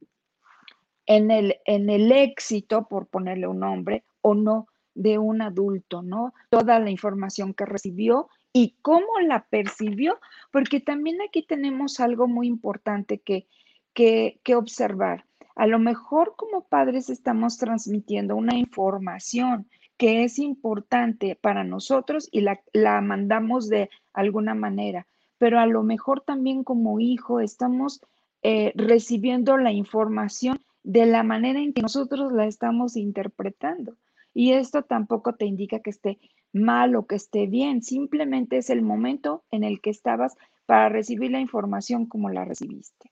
el, 1.06 1.56
en 1.66 1.90
el 1.90 2.11
éxito, 2.11 2.87
por 2.88 3.06
ponerle 3.06 3.46
un 3.46 3.61
nombre, 3.61 4.04
o 4.23 4.34
no 4.34 4.68
de 4.94 5.18
un 5.18 5.42
adulto, 5.42 6.02
¿no? 6.02 6.32
Toda 6.50 6.78
la 6.78 6.90
información 6.90 7.52
que 7.52 7.66
recibió 7.66 8.28
y 8.52 8.76
cómo 8.80 9.20
la 9.20 9.44
percibió, 9.44 10.18
porque 10.52 10.80
también 10.80 11.20
aquí 11.20 11.42
tenemos 11.42 12.00
algo 12.00 12.28
muy 12.28 12.46
importante 12.46 13.18
que, 13.18 13.46
que, 13.92 14.40
que 14.42 14.54
observar. 14.54 15.26
A 15.56 15.66
lo 15.66 15.78
mejor 15.78 16.34
como 16.37 16.64
padres 16.64 17.11
estamos 17.11 17.58
transmitiendo 17.58 18.37
una 18.37 18.56
información 18.56 19.68
que 19.96 20.24
es 20.24 20.38
importante 20.38 21.36
para 21.40 21.64
nosotros 21.64 22.28
y 22.32 22.40
la, 22.40 22.60
la 22.72 23.00
mandamos 23.00 23.68
de 23.68 23.90
alguna 24.12 24.54
manera, 24.54 25.06
pero 25.38 25.58
a 25.60 25.66
lo 25.66 25.82
mejor 25.82 26.20
también 26.20 26.64
como 26.64 27.00
hijo 27.00 27.40
estamos 27.40 28.00
eh, 28.42 28.72
recibiendo 28.74 29.56
la 29.56 29.72
información 29.72 30.60
de 30.82 31.06
la 31.06 31.22
manera 31.22 31.60
en 31.60 31.72
que 31.72 31.82
nosotros 31.82 32.32
la 32.32 32.46
estamos 32.46 32.96
interpretando. 32.96 33.96
Y 34.34 34.52
esto 34.52 34.82
tampoco 34.82 35.34
te 35.34 35.46
indica 35.46 35.78
que 35.78 35.90
esté 35.90 36.18
mal 36.52 36.94
o 36.94 37.06
que 37.06 37.16
esté 37.16 37.46
bien, 37.46 37.82
simplemente 37.82 38.58
es 38.58 38.70
el 38.70 38.82
momento 38.82 39.44
en 39.50 39.64
el 39.64 39.80
que 39.80 39.90
estabas 39.90 40.36
para 40.66 40.88
recibir 40.88 41.30
la 41.30 41.40
información 41.40 42.06
como 42.06 42.30
la 42.30 42.44
recibiste. 42.44 43.10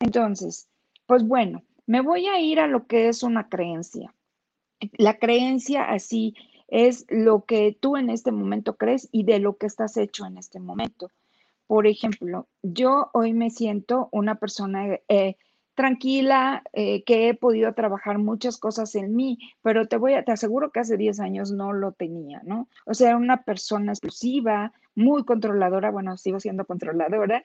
Entonces, 0.00 0.68
pues 1.06 1.26
bueno, 1.26 1.62
me 1.86 2.00
voy 2.00 2.26
a 2.26 2.40
ir 2.40 2.60
a 2.60 2.66
lo 2.66 2.86
que 2.86 3.08
es 3.08 3.22
una 3.22 3.48
creencia. 3.48 4.14
La 4.98 5.18
creencia 5.18 5.84
así 5.84 6.34
es 6.68 7.06
lo 7.08 7.44
que 7.44 7.76
tú 7.78 7.96
en 7.96 8.10
este 8.10 8.32
momento 8.32 8.76
crees 8.76 9.08
y 9.12 9.24
de 9.24 9.38
lo 9.38 9.56
que 9.56 9.66
estás 9.66 9.96
hecho 9.96 10.26
en 10.26 10.38
este 10.38 10.60
momento. 10.60 11.10
Por 11.66 11.86
ejemplo, 11.86 12.48
yo 12.62 13.10
hoy 13.12 13.32
me 13.32 13.50
siento 13.50 14.08
una 14.12 14.36
persona 14.36 14.98
eh, 15.08 15.36
tranquila, 15.74 16.62
eh, 16.72 17.04
que 17.04 17.28
he 17.28 17.34
podido 17.34 17.74
trabajar 17.74 18.18
muchas 18.18 18.56
cosas 18.56 18.94
en 18.94 19.14
mí, 19.14 19.38
pero 19.62 19.86
te 19.86 19.98
voy 19.98 20.14
a, 20.14 20.24
te 20.24 20.32
aseguro 20.32 20.70
que 20.70 20.80
hace 20.80 20.96
10 20.96 21.20
años 21.20 21.52
no 21.52 21.72
lo 21.72 21.92
tenía, 21.92 22.40
¿no? 22.44 22.68
O 22.86 22.94
sea, 22.94 23.16
una 23.16 23.42
persona 23.42 23.92
explosiva, 23.92 24.72
muy 24.94 25.24
controladora, 25.24 25.90
bueno, 25.90 26.16
sigo 26.16 26.40
siendo 26.40 26.64
controladora, 26.64 27.42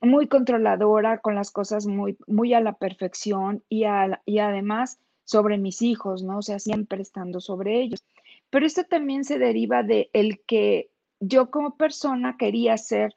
muy 0.00 0.28
controladora 0.28 1.18
con 1.18 1.34
las 1.34 1.50
cosas 1.50 1.86
muy, 1.86 2.16
muy 2.26 2.54
a 2.54 2.60
la 2.60 2.72
perfección 2.72 3.62
y, 3.68 3.84
y 4.24 4.38
además 4.38 4.98
sobre 5.28 5.58
mis 5.58 5.82
hijos, 5.82 6.22
¿no? 6.22 6.38
O 6.38 6.42
sea, 6.42 6.58
siempre 6.58 7.02
estando 7.02 7.38
sobre 7.40 7.82
ellos. 7.82 8.02
Pero 8.48 8.64
esto 8.64 8.84
también 8.84 9.24
se 9.24 9.38
deriva 9.38 9.82
de 9.82 10.08
el 10.14 10.40
que 10.46 10.90
yo 11.20 11.50
como 11.50 11.76
persona 11.76 12.38
quería 12.38 12.78
ser 12.78 13.14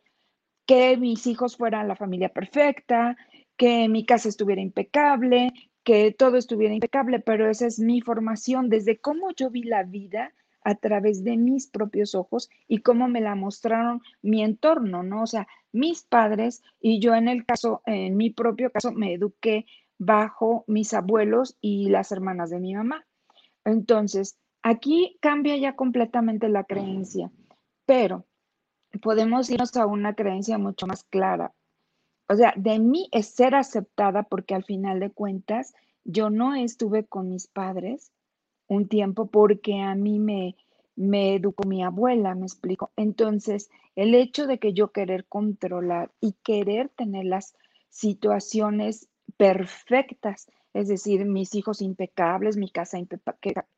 que 0.66 0.98
mis 0.98 1.26
hijos 1.26 1.56
fueran 1.56 1.88
la 1.88 1.96
familia 1.96 2.28
perfecta, 2.28 3.16
que 3.56 3.88
mi 3.88 4.06
casa 4.06 4.28
estuviera 4.28 4.62
impecable, 4.62 5.54
que 5.86 6.12
todo 6.12 6.36
estuviera 6.36 6.74
impecable, 6.74 7.22
pero 7.22 7.50
esa 7.50 7.66
es 7.66 7.80
mi 7.80 8.02
formación 8.02 8.68
desde 8.68 9.00
cómo 9.00 9.32
yo 9.32 9.50
vi 9.50 9.64
la 9.64 9.84
vida 9.84 10.34
a 10.66 10.76
través 10.76 11.24
de 11.24 11.38
mis 11.38 11.68
propios 11.68 12.14
ojos 12.14 12.50
y 12.68 12.80
cómo 12.80 13.08
me 13.08 13.22
la 13.22 13.36
mostraron 13.36 14.02
mi 14.22 14.44
entorno, 14.44 15.02
¿no? 15.02 15.24
O 15.24 15.28
sea, 15.28 15.48
mis 15.72 16.04
padres 16.04 16.62
y 16.82 17.00
yo 17.00 17.16
en 17.16 17.30
el 17.30 17.46
caso, 17.46 17.82
en 17.86 18.18
mi 18.18 18.32
propio 18.32 18.70
caso, 18.70 18.92
me 18.92 19.14
eduqué 19.14 19.66
bajo 20.04 20.64
mis 20.66 20.96
abuelos 20.96 21.56
y 21.62 21.90
las 21.90 22.12
hermanas 22.12 22.50
de 22.50 22.60
mi 22.60 22.74
mamá. 22.74 23.06
Entonces, 23.64 24.36
aquí 24.64 25.20
cambia 25.22 25.56
ya 25.58 25.76
completamente 25.76 26.50
la 26.50 26.64
creencia, 26.64 27.32
pero 27.86 28.26
podemos 29.04 29.48
irnos 29.52 29.78
a 29.78 29.86
una 29.86 30.16
creencia 30.16 30.58
mucho 30.58 30.88
más 30.88 31.04
clara. 31.04 31.54
O 32.28 32.36
sea, 32.36 32.52
de 32.58 32.80
mí 32.80 33.10
es 33.12 33.28
ser 33.28 33.54
aceptada 33.54 34.24
porque 34.24 34.56
al 34.56 34.64
final 34.64 35.00
de 35.00 35.12
cuentas 35.12 35.76
yo 36.04 36.32
no 36.32 36.56
estuve 36.56 37.06
con 37.06 37.30
mis 37.30 37.46
padres 37.46 38.12
un 38.68 38.88
tiempo 38.88 39.28
porque 39.28 39.82
a 39.82 39.94
mí 39.94 40.18
me, 40.18 40.56
me 40.96 41.36
educó 41.36 41.68
mi 41.68 41.84
abuela, 41.84 42.34
me 42.34 42.48
explico. 42.48 42.90
Entonces, 42.96 43.70
el 43.96 44.16
hecho 44.16 44.48
de 44.48 44.58
que 44.58 44.74
yo 44.74 44.92
querer 44.92 45.26
controlar 45.26 46.12
y 46.20 46.34
querer 46.42 46.90
tener 46.90 47.26
las 47.26 47.54
situaciones 47.90 49.11
perfectas, 49.38 50.48
es 50.74 50.88
decir, 50.88 51.26
mis 51.26 51.54
hijos 51.56 51.82
impecables, 51.82 52.58
mi 52.58 52.70
casa 52.70 52.98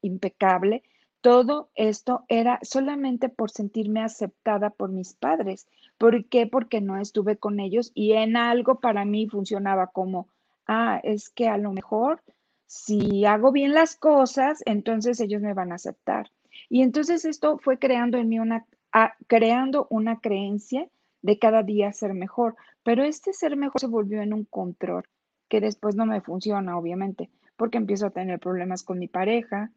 impecable, 0.01 0.83
todo 1.23 1.69
esto 1.75 2.25
era 2.27 2.59
solamente 2.63 3.29
por 3.29 3.49
sentirme 3.49 4.01
aceptada 4.01 4.71
por 4.71 4.91
mis 4.91 5.13
padres. 5.13 5.67
¿Por 5.97 6.25
qué? 6.25 6.47
Porque 6.47 6.81
no 6.81 6.97
estuve 6.97 7.37
con 7.37 7.61
ellos 7.61 7.93
y 7.95 8.11
en 8.11 8.35
algo 8.35 8.81
para 8.81 9.05
mí 9.05 9.29
funcionaba 9.29 9.87
como, 9.87 10.27
ah, 10.67 10.99
es 11.01 11.29
que 11.29 11.47
a 11.47 11.57
lo 11.57 11.71
mejor 11.71 12.21
si 12.67 13.23
hago 13.23 13.53
bien 13.53 13.73
las 13.73 13.95
cosas, 13.95 14.61
entonces 14.65 15.21
ellos 15.21 15.41
me 15.41 15.53
van 15.53 15.71
a 15.71 15.75
aceptar. 15.75 16.29
Y 16.69 16.81
entonces 16.81 17.23
esto 17.23 17.57
fue 17.57 17.79
creando 17.79 18.17
en 18.17 18.27
mí 18.27 18.39
una, 18.39 18.65
ah, 18.91 19.13
creando 19.27 19.87
una 19.89 20.19
creencia 20.19 20.89
de 21.21 21.39
cada 21.39 21.63
día 21.63 21.93
ser 21.93 22.13
mejor, 22.13 22.57
pero 22.83 23.01
este 23.05 23.31
ser 23.31 23.55
mejor 23.55 23.79
se 23.79 23.87
volvió 23.87 24.21
en 24.21 24.33
un 24.33 24.43
control 24.43 25.05
que 25.53 25.61
después 25.61 25.95
no 25.95 26.07
me 26.07 26.19
funciona, 26.19 26.79
obviamente, 26.79 27.29
porque 27.57 27.77
empiezo 27.77 28.07
a 28.07 28.09
tener 28.09 28.39
problemas 28.39 28.81
con 28.81 28.97
mi 28.97 29.07
pareja 29.07 29.71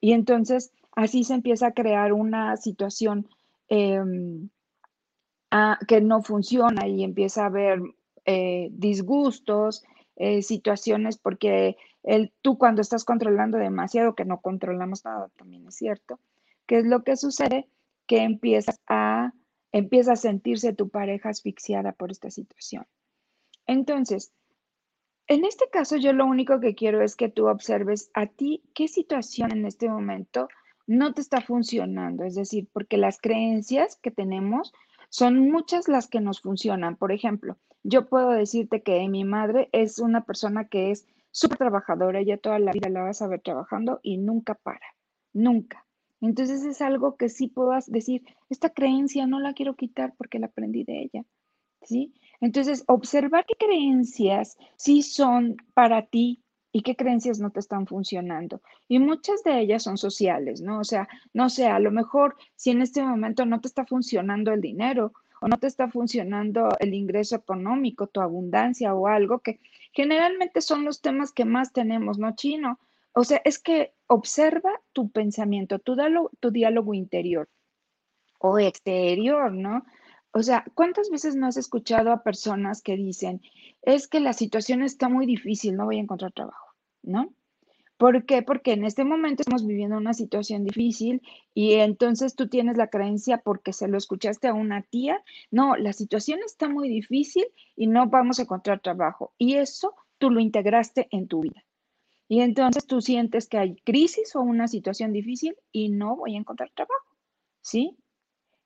y 0.00 0.14
entonces 0.14 0.72
así 0.96 1.22
se 1.22 1.34
empieza 1.34 1.68
a 1.68 1.74
crear 1.74 2.12
una 2.12 2.56
situación 2.56 3.28
em, 3.68 4.48
que 5.86 6.00
no 6.00 6.24
funciona 6.24 6.88
y 6.88 7.04
empieza 7.04 7.44
a 7.44 7.46
haber 7.46 7.80
eh, 8.24 8.70
disgustos, 8.72 9.84
eh, 10.16 10.42
situaciones, 10.42 11.18
porque 11.18 11.76
el, 12.02 12.32
tú 12.42 12.58
cuando 12.58 12.82
estás 12.82 13.04
controlando 13.04 13.58
demasiado, 13.58 14.16
que 14.16 14.24
no 14.24 14.40
controlamos 14.40 15.04
nada, 15.04 15.28
también 15.38 15.68
es 15.68 15.76
cierto, 15.76 16.18
¿qué 16.66 16.78
es 16.78 16.84
lo 16.84 17.04
que 17.04 17.14
sucede? 17.14 17.68
Que 18.08 18.24
empiezas 18.24 18.80
a, 18.88 19.34
empieza 19.70 20.14
a 20.14 20.16
sentirse 20.16 20.72
tu 20.72 20.88
pareja 20.88 21.28
asfixiada 21.28 21.92
por 21.92 22.10
esta 22.10 22.28
situación. 22.28 22.88
Entonces, 23.68 24.32
en 25.32 25.44
este 25.44 25.68
caso, 25.70 25.96
yo 25.96 26.12
lo 26.12 26.26
único 26.26 26.60
que 26.60 26.74
quiero 26.74 27.02
es 27.02 27.16
que 27.16 27.28
tú 27.28 27.48
observes 27.48 28.10
a 28.14 28.26
ti 28.26 28.62
qué 28.74 28.88
situación 28.88 29.52
en 29.52 29.66
este 29.66 29.88
momento 29.88 30.48
no 30.86 31.14
te 31.14 31.20
está 31.20 31.40
funcionando. 31.40 32.24
Es 32.24 32.34
decir, 32.34 32.68
porque 32.72 32.96
las 32.96 33.18
creencias 33.18 33.96
que 33.96 34.10
tenemos 34.10 34.72
son 35.08 35.50
muchas 35.50 35.88
las 35.88 36.08
que 36.08 36.20
nos 36.20 36.40
funcionan. 36.40 36.96
Por 36.96 37.12
ejemplo, 37.12 37.56
yo 37.82 38.08
puedo 38.08 38.30
decirte 38.30 38.82
que 38.82 39.08
mi 39.08 39.24
madre 39.24 39.68
es 39.72 39.98
una 39.98 40.24
persona 40.24 40.68
que 40.68 40.90
es 40.90 41.06
súper 41.30 41.58
trabajadora, 41.58 42.20
ella 42.20 42.36
toda 42.36 42.58
la 42.58 42.72
vida 42.72 42.90
la 42.90 43.02
vas 43.02 43.22
a 43.22 43.26
ver 43.26 43.40
trabajando 43.40 44.00
y 44.02 44.18
nunca 44.18 44.54
para, 44.54 44.86
nunca. 45.32 45.86
Entonces 46.20 46.62
es 46.64 46.80
algo 46.82 47.16
que 47.16 47.28
sí 47.28 47.48
puedas 47.48 47.90
decir, 47.90 48.22
esta 48.50 48.70
creencia 48.70 49.26
no 49.26 49.40
la 49.40 49.54
quiero 49.54 49.74
quitar 49.74 50.14
porque 50.16 50.38
la 50.38 50.46
aprendí 50.46 50.84
de 50.84 51.02
ella, 51.02 51.24
¿sí? 51.82 52.12
Entonces, 52.42 52.82
observar 52.88 53.46
qué 53.46 53.54
creencias 53.54 54.58
sí 54.76 55.02
son 55.02 55.56
para 55.74 56.06
ti 56.06 56.42
y 56.72 56.82
qué 56.82 56.96
creencias 56.96 57.38
no 57.38 57.50
te 57.50 57.60
están 57.60 57.86
funcionando. 57.86 58.60
Y 58.88 58.98
muchas 58.98 59.44
de 59.44 59.60
ellas 59.60 59.84
son 59.84 59.96
sociales, 59.96 60.60
¿no? 60.60 60.80
O 60.80 60.84
sea, 60.84 61.08
no 61.32 61.48
sé, 61.48 61.66
a 61.68 61.78
lo 61.78 61.92
mejor 61.92 62.36
si 62.56 62.72
en 62.72 62.82
este 62.82 63.00
momento 63.00 63.46
no 63.46 63.60
te 63.60 63.68
está 63.68 63.86
funcionando 63.86 64.52
el 64.52 64.60
dinero 64.60 65.12
o 65.40 65.46
no 65.46 65.56
te 65.56 65.68
está 65.68 65.88
funcionando 65.88 66.68
el 66.80 66.94
ingreso 66.94 67.36
económico, 67.36 68.08
tu 68.08 68.20
abundancia 68.20 68.92
o 68.92 69.06
algo 69.06 69.38
que 69.38 69.60
generalmente 69.92 70.62
son 70.62 70.84
los 70.84 71.00
temas 71.00 71.30
que 71.30 71.44
más 71.44 71.72
tenemos, 71.72 72.18
¿no, 72.18 72.34
chino? 72.34 72.80
O 73.12 73.22
sea, 73.22 73.40
es 73.44 73.60
que 73.60 73.94
observa 74.08 74.72
tu 74.92 75.10
pensamiento, 75.10 75.78
tu 75.78 75.94
diálogo, 75.94 76.30
tu 76.40 76.50
diálogo 76.50 76.92
interior 76.92 77.48
o 78.40 78.58
exterior, 78.58 79.52
¿no? 79.52 79.84
O 80.32 80.42
sea, 80.42 80.64
¿cuántas 80.74 81.10
veces 81.10 81.36
no 81.36 81.46
has 81.46 81.56
escuchado 81.56 82.10
a 82.10 82.22
personas 82.22 82.82
que 82.82 82.96
dicen, 82.96 83.42
es 83.82 84.08
que 84.08 84.20
la 84.20 84.32
situación 84.32 84.82
está 84.82 85.08
muy 85.08 85.26
difícil, 85.26 85.76
no 85.76 85.84
voy 85.84 85.98
a 85.98 86.00
encontrar 86.00 86.32
trabajo, 86.32 86.74
¿no? 87.02 87.34
¿Por 87.98 88.24
qué? 88.24 88.42
Porque 88.42 88.72
en 88.72 88.84
este 88.84 89.04
momento 89.04 89.42
estamos 89.42 89.64
viviendo 89.64 89.96
una 89.96 90.14
situación 90.14 90.64
difícil 90.64 91.22
y 91.54 91.74
entonces 91.74 92.34
tú 92.34 92.48
tienes 92.48 92.76
la 92.76 92.88
creencia 92.88 93.38
porque 93.38 93.72
se 93.72 93.86
lo 93.86 93.96
escuchaste 93.96 94.48
a 94.48 94.54
una 94.54 94.82
tía, 94.82 95.22
no, 95.50 95.76
la 95.76 95.92
situación 95.92 96.40
está 96.44 96.68
muy 96.68 96.88
difícil 96.88 97.44
y 97.76 97.86
no 97.86 98.08
vamos 98.08 98.38
a 98.38 98.42
encontrar 98.42 98.80
trabajo. 98.80 99.34
Y 99.38 99.54
eso 99.54 99.94
tú 100.18 100.30
lo 100.30 100.40
integraste 100.40 101.06
en 101.12 101.28
tu 101.28 101.42
vida. 101.42 101.64
Y 102.26 102.40
entonces 102.40 102.86
tú 102.86 103.00
sientes 103.02 103.46
que 103.48 103.58
hay 103.58 103.76
crisis 103.84 104.34
o 104.34 104.40
una 104.40 104.66
situación 104.66 105.12
difícil 105.12 105.54
y 105.70 105.90
no 105.90 106.16
voy 106.16 106.34
a 106.34 106.38
encontrar 106.38 106.70
trabajo, 106.74 107.16
¿sí? 107.60 107.96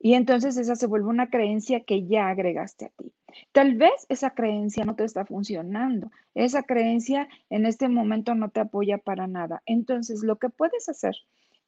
Y 0.06 0.14
entonces 0.14 0.56
esa 0.56 0.76
se 0.76 0.86
vuelve 0.86 1.08
una 1.08 1.30
creencia 1.30 1.80
que 1.80 2.06
ya 2.06 2.28
agregaste 2.28 2.84
a 2.84 2.88
ti. 2.90 3.12
Tal 3.50 3.74
vez 3.74 4.06
esa 4.08 4.34
creencia 4.34 4.84
no 4.84 4.94
te 4.94 5.02
está 5.02 5.24
funcionando. 5.24 6.12
Esa 6.32 6.62
creencia 6.62 7.28
en 7.50 7.66
este 7.66 7.88
momento 7.88 8.36
no 8.36 8.50
te 8.50 8.60
apoya 8.60 8.98
para 8.98 9.26
nada. 9.26 9.64
Entonces 9.66 10.22
lo 10.22 10.36
que 10.36 10.48
puedes 10.48 10.88
hacer 10.88 11.16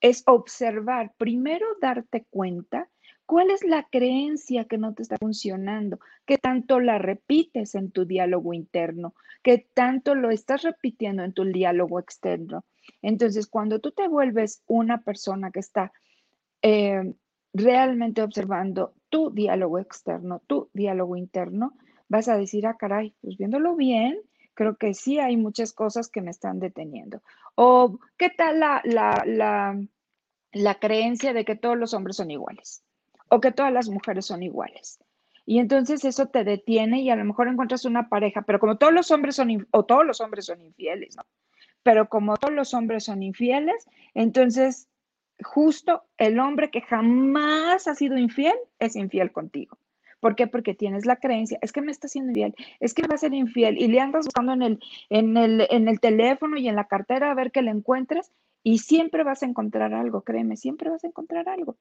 es 0.01 0.23
observar, 0.29 1.15
primero 1.19 1.67
darte 1.83 2.29
cuenta 2.31 2.89
cuál 3.27 3.51
es 3.51 3.65
la 3.65 3.89
creencia 3.91 4.67
que 4.67 4.79
no 4.79 4.95
te 4.95 5.03
está 5.03 5.17
funcionando, 5.19 5.99
qué 6.25 6.39
tanto 6.39 6.79
la 6.79 6.99
repites 6.99 7.75
en 7.75 7.91
tu 7.91 8.05
diálogo 8.05 8.55
interno, 8.55 9.17
qué 9.43 9.67
tanto 9.75 10.15
lo 10.15 10.31
estás 10.31 10.63
repitiendo 10.63 11.25
en 11.25 11.33
tu 11.33 11.45
diálogo 11.45 11.99
externo. 11.99 12.65
Entonces, 13.03 13.49
cuando 13.49 13.81
tú 13.81 13.91
te 13.91 14.07
vuelves 14.07 14.63
una 14.69 15.03
persona 15.03 15.51
que 15.51 15.59
está 15.59 15.91
eh, 16.63 17.15
realmente 17.53 18.23
observando 18.23 18.95
tu 19.09 19.31
diálogo 19.31 19.79
externo, 19.79 20.41
tu 20.47 20.71
diálogo 20.73 21.17
interno, 21.17 21.75
vas 22.09 22.29
a 22.29 22.37
decir, 22.37 22.67
ah, 22.67 22.77
caray, 22.79 23.15
pues 23.21 23.37
viéndolo 23.37 23.75
bien, 23.77 24.21
creo 24.55 24.77
que 24.77 24.95
sí 24.95 25.19
hay 25.19 25.37
muchas 25.37 25.73
cosas 25.73 26.09
que 26.09 26.21
me 26.21 26.31
están 26.31 26.59
deteniendo. 26.59 27.23
O, 27.55 27.99
¿qué 28.17 28.31
tal 28.31 28.61
la, 28.61 28.83
la, 28.85 29.23
la, 29.27 29.81
la 30.53 30.75
creencia 30.79 31.33
de 31.33 31.45
que 31.45 31.57
todos 31.57 31.77
los 31.77 31.95
hombres 31.95 32.17
son 32.17 32.31
iguales? 32.31 32.83
O 33.29 33.41
que 33.41 33.53
todas 33.53 33.73
las 33.73 33.89
mujeres 33.89 34.27
son 34.27 34.43
iguales. 34.43 34.99
Y 35.47 35.61
entonces 35.61 36.05
eso 36.05 36.27
te 36.27 36.45
detiene 36.45 37.01
y 37.01 37.11
a 37.11 37.17
lo 37.17 37.25
mejor 37.25 37.49
encuentras 37.49 37.85
una 37.85 38.09
pareja, 38.09 38.43
pero 38.43 38.59
como 38.59 38.77
todos 38.77 38.93
los 38.93 39.11
hombres 39.11 39.37
son, 39.37 39.67
o 39.71 39.85
todos 39.85 40.05
los 40.05 40.21
hombres 40.21 40.47
son 40.47 40.61
infieles, 40.61 41.17
¿no? 41.17 41.23
Pero 41.83 42.09
como 42.09 42.37
todos 42.37 42.53
los 42.53 42.75
hombres 42.75 43.05
son 43.05 43.23
infieles, 43.23 43.87
entonces 44.13 44.89
justo 45.43 46.05
el 46.17 46.39
hombre 46.39 46.71
que 46.71 46.81
jamás 46.81 47.87
ha 47.87 47.95
sido 47.95 48.19
infiel 48.19 48.55
es 48.79 48.97
infiel 48.97 49.33
contigo. 49.33 49.79
¿Por 50.21 50.35
qué? 50.35 50.47
Porque 50.49 50.75
tienes 50.75 51.07
la 51.07 51.17
creencia, 51.17 51.59
es 51.63 51.73
que 51.73 51.81
me 51.81 51.93
está 51.93 52.09
haciendo 52.09 52.31
infiel, 52.31 52.55
es 52.81 52.93
que 52.93 53.07
va 53.07 53.15
a 53.15 53.19
ser 53.19 53.35
infiel 53.35 53.79
y 53.79 53.87
le 53.87 54.01
andas 54.01 54.27
buscando 54.27 54.53
en 54.53 54.63
el, 54.63 54.81
en 55.11 55.37
el, 55.37 55.67
en 55.71 55.89
el 55.89 56.01
teléfono 56.01 56.57
y 56.57 56.69
en 56.69 56.75
la 56.75 56.89
cartera 56.89 57.31
a 57.31 57.35
ver 57.35 57.53
que 57.53 57.63
le 57.63 57.71
encuentres 57.71 58.33
y 58.65 58.79
siempre 58.79 59.23
vas 59.23 59.43
a 59.43 59.47
encontrar 59.47 59.95
algo, 59.95 60.23
créeme, 60.23 60.57
siempre 60.57 60.91
vas 60.91 61.05
a 61.05 61.07
encontrar 61.07 61.49
algo. 61.49 61.77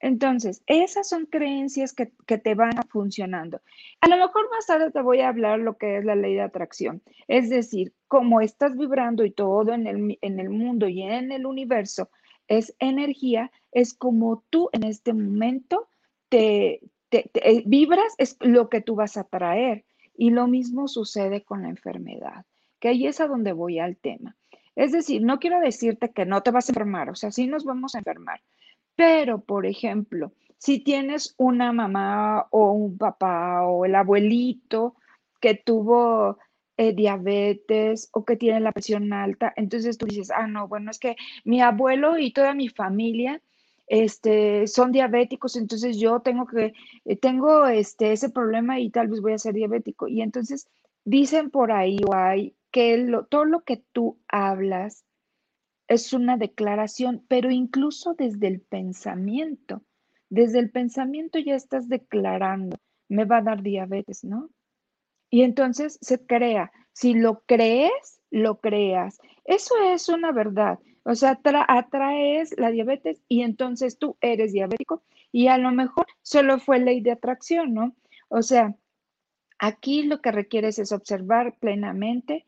Entonces, 0.00 0.62
esas 0.66 1.08
son 1.08 1.26
creencias 1.26 1.92
que, 1.92 2.12
que, 2.26 2.38
te 2.38 2.54
van 2.54 2.74
funcionando. 2.88 3.60
A 4.00 4.08
lo 4.08 4.16
mejor 4.16 4.48
más 4.50 4.66
tarde 4.66 4.92
te 4.92 5.02
voy 5.02 5.20
a 5.20 5.28
hablar 5.28 5.58
lo 5.58 5.76
que 5.76 5.98
es 5.98 6.04
la 6.04 6.14
ley 6.14 6.34
de 6.34 6.42
atracción. 6.42 7.02
Es 7.26 7.48
decir, 7.48 7.92
como 8.06 8.40
estás 8.40 8.76
vibrando 8.76 9.24
y 9.24 9.32
todo 9.32 9.72
en 9.72 9.86
el, 9.86 10.18
en 10.20 10.38
el 10.38 10.50
mundo 10.50 10.86
y 10.88 11.02
en 11.02 11.32
el 11.32 11.46
universo 11.46 12.10
es 12.48 12.74
energía, 12.78 13.50
es 13.72 13.94
como 13.94 14.42
tú 14.50 14.68
en 14.72 14.84
este 14.84 15.12
momento 15.12 15.88
te, 16.28 16.80
eh, 17.10 17.62
vibras, 17.66 18.14
es 18.18 18.36
lo 18.40 18.68
que 18.68 18.80
tú 18.80 18.96
vas 18.96 19.16
a 19.16 19.24
traer. 19.24 19.84
Y 20.16 20.30
lo 20.30 20.48
mismo 20.48 20.88
sucede 20.88 21.44
con 21.44 21.62
la 21.62 21.68
enfermedad, 21.68 22.44
que 22.80 22.88
ahí 22.88 23.06
es 23.06 23.20
a 23.20 23.28
donde 23.28 23.52
voy 23.52 23.78
al 23.78 23.96
tema. 23.96 24.36
Es 24.74 24.90
decir, 24.90 25.22
no 25.22 25.38
quiero 25.38 25.60
decirte 25.60 26.10
que 26.10 26.26
no 26.26 26.42
te 26.42 26.50
vas 26.50 26.68
a 26.68 26.72
enfermar, 26.72 27.10
o 27.10 27.14
sea, 27.14 27.30
sí 27.30 27.46
nos 27.46 27.64
vamos 27.64 27.94
a 27.94 27.98
enfermar, 27.98 28.40
pero, 28.96 29.40
por 29.40 29.64
ejemplo, 29.64 30.32
si 30.56 30.80
tienes 30.80 31.34
una 31.36 31.72
mamá 31.72 32.48
o 32.50 32.72
un 32.72 32.98
papá 32.98 33.62
o 33.64 33.84
el 33.84 33.94
abuelito 33.94 34.96
que 35.40 35.54
tuvo 35.54 36.38
eh, 36.78 36.94
diabetes 36.94 38.08
o 38.12 38.24
que 38.24 38.36
tiene 38.36 38.60
la 38.60 38.72
presión 38.72 39.12
alta, 39.12 39.52
entonces 39.56 39.98
tú 39.98 40.06
dices, 40.06 40.30
ah, 40.30 40.46
no, 40.46 40.68
bueno, 40.68 40.90
es 40.90 40.98
que 40.98 41.16
mi 41.44 41.60
abuelo 41.60 42.18
y 42.18 42.32
toda 42.32 42.54
mi 42.54 42.68
familia 42.68 43.42
este, 43.88 44.66
son 44.66 44.92
diabéticos, 44.92 45.56
entonces 45.56 45.98
yo 45.98 46.20
tengo 46.20 46.46
que, 46.46 46.74
eh, 47.04 47.16
tengo 47.16 47.66
este, 47.66 48.12
ese 48.12 48.30
problema 48.30 48.78
y 48.78 48.90
tal 48.90 49.08
vez 49.08 49.20
voy 49.20 49.32
a 49.32 49.38
ser 49.38 49.54
diabético. 49.54 50.08
Y 50.08 50.22
entonces 50.22 50.68
dicen 51.04 51.50
por 51.50 51.72
ahí 51.72 51.98
o 52.06 52.14
hay 52.14 52.54
que 52.70 53.10
todo 53.30 53.44
lo 53.44 53.64
que 53.64 53.78
tú 53.92 54.20
hablas 54.28 55.04
es 55.88 56.12
una 56.12 56.36
declaración, 56.36 57.24
pero 57.28 57.50
incluso 57.50 58.14
desde 58.14 58.46
el 58.46 58.60
pensamiento, 58.60 59.82
desde 60.28 60.58
el 60.58 60.70
pensamiento 60.70 61.38
ya 61.38 61.54
estás 61.54 61.88
declarando, 61.88 62.76
me 63.08 63.24
va 63.24 63.38
a 63.38 63.42
dar 63.42 63.62
diabetes, 63.62 64.22
¿no? 64.22 64.50
Y 65.30 65.42
entonces 65.42 65.98
se 66.00 66.24
crea. 66.24 66.72
Si 66.92 67.14
lo 67.14 67.42
crees, 67.46 68.20
lo 68.30 68.60
creas. 68.60 69.18
Eso 69.44 69.74
es 69.82 70.08
una 70.08 70.32
verdad. 70.32 70.78
O 71.04 71.14
sea, 71.14 71.40
atraes 71.68 72.54
la 72.58 72.70
diabetes 72.70 73.22
y 73.28 73.42
entonces 73.42 73.98
tú 73.98 74.16
eres 74.20 74.52
diabético 74.52 75.02
y 75.32 75.48
a 75.48 75.56
lo 75.56 75.70
mejor 75.70 76.06
solo 76.22 76.58
fue 76.58 76.80
ley 76.80 77.00
de 77.00 77.12
atracción, 77.12 77.72
¿no? 77.72 77.94
O 78.28 78.42
sea, 78.42 78.76
aquí 79.58 80.02
lo 80.02 80.20
que 80.20 80.32
requieres 80.32 80.78
es 80.78 80.92
observar 80.92 81.56
plenamente 81.58 82.44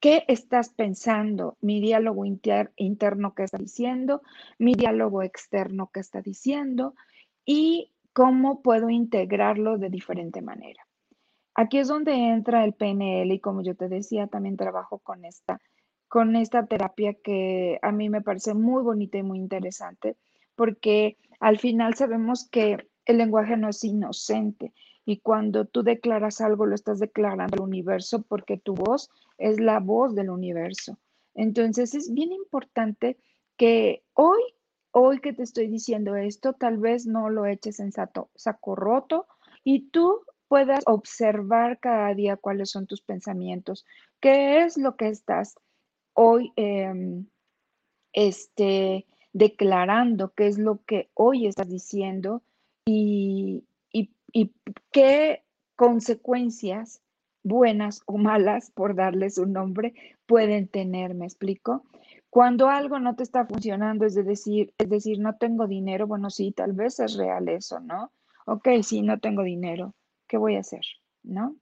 qué 0.00 0.24
estás 0.28 0.70
pensando, 0.70 1.56
mi 1.60 1.80
diálogo 1.80 2.24
interno 2.24 3.34
que 3.34 3.42
está 3.42 3.58
diciendo, 3.58 4.22
mi 4.58 4.74
diálogo 4.74 5.22
externo 5.22 5.90
que 5.92 6.00
está 6.00 6.20
diciendo 6.20 6.94
y 7.44 7.92
cómo 8.12 8.62
puedo 8.62 8.90
integrarlo 8.90 9.76
de 9.78 9.90
diferente 9.90 10.40
manera. 10.40 10.83
Aquí 11.54 11.78
es 11.78 11.88
donde 11.88 12.12
entra 12.12 12.64
el 12.64 12.74
PNL 12.74 13.32
y 13.32 13.40
como 13.40 13.62
yo 13.62 13.76
te 13.76 13.88
decía, 13.88 14.26
también 14.26 14.56
trabajo 14.56 14.98
con 14.98 15.24
esta, 15.24 15.60
con 16.08 16.34
esta 16.34 16.66
terapia 16.66 17.14
que 17.14 17.78
a 17.82 17.92
mí 17.92 18.08
me 18.08 18.22
parece 18.22 18.54
muy 18.54 18.82
bonita 18.82 19.18
y 19.18 19.22
muy 19.22 19.38
interesante, 19.38 20.16
porque 20.56 21.16
al 21.38 21.58
final 21.58 21.94
sabemos 21.94 22.48
que 22.50 22.88
el 23.04 23.18
lenguaje 23.18 23.56
no 23.56 23.68
es 23.68 23.84
inocente 23.84 24.72
y 25.04 25.18
cuando 25.18 25.66
tú 25.66 25.82
declaras 25.82 26.40
algo 26.40 26.66
lo 26.66 26.74
estás 26.74 26.98
declarando 26.98 27.56
al 27.56 27.68
universo 27.68 28.22
porque 28.22 28.56
tu 28.56 28.74
voz 28.74 29.10
es 29.38 29.60
la 29.60 29.78
voz 29.78 30.14
del 30.14 30.30
universo. 30.30 30.98
Entonces 31.34 31.94
es 31.94 32.12
bien 32.12 32.32
importante 32.32 33.18
que 33.56 34.02
hoy, 34.14 34.40
hoy 34.92 35.20
que 35.20 35.32
te 35.32 35.42
estoy 35.42 35.68
diciendo 35.68 36.16
esto, 36.16 36.54
tal 36.54 36.78
vez 36.78 37.06
no 37.06 37.28
lo 37.30 37.46
eches 37.46 37.80
en 37.80 37.92
saco 37.92 38.76
roto 38.76 39.26
y 39.62 39.90
tú 39.90 40.20
puedas 40.48 40.84
observar 40.86 41.78
cada 41.80 42.14
día 42.14 42.36
cuáles 42.36 42.70
son 42.70 42.86
tus 42.86 43.02
pensamientos, 43.02 43.84
qué 44.20 44.62
es 44.62 44.76
lo 44.76 44.96
que 44.96 45.08
estás 45.08 45.54
hoy 46.12 46.52
em, 46.56 47.26
este, 48.12 49.06
declarando, 49.32 50.32
qué 50.34 50.46
es 50.46 50.58
lo 50.58 50.80
que 50.84 51.10
hoy 51.14 51.46
estás 51.46 51.68
diciendo 51.68 52.42
y, 52.84 53.64
y 53.92 54.52
qué 54.90 55.42
consecuencias 55.76 57.00
buenas 57.44 58.02
o 58.06 58.18
malas, 58.18 58.70
por 58.70 58.96
darles 58.96 59.38
un 59.38 59.52
nombre, 59.52 59.94
pueden 60.26 60.66
tener, 60.66 61.14
¿me 61.14 61.26
explico? 61.26 61.84
Cuando 62.30 62.68
algo 62.68 62.98
no 62.98 63.14
te 63.14 63.22
está 63.22 63.46
funcionando, 63.46 64.06
es 64.06 64.14
decir, 64.14 64.74
es 64.78 64.88
decir, 64.88 65.20
no 65.20 65.36
tengo 65.36 65.68
dinero, 65.68 66.08
bueno, 66.08 66.30
sí, 66.30 66.50
tal 66.50 66.72
vez 66.72 66.98
es 66.98 67.16
real 67.16 67.48
eso, 67.48 67.78
¿no? 67.78 68.10
Ok, 68.46 68.68
sí, 68.82 69.02
no 69.02 69.20
tengo 69.20 69.42
dinero. 69.42 69.94
¿Qué 70.26 70.36
voy 70.36 70.56
a 70.56 70.60
hacer? 70.60 70.82
¿No? 71.22 71.56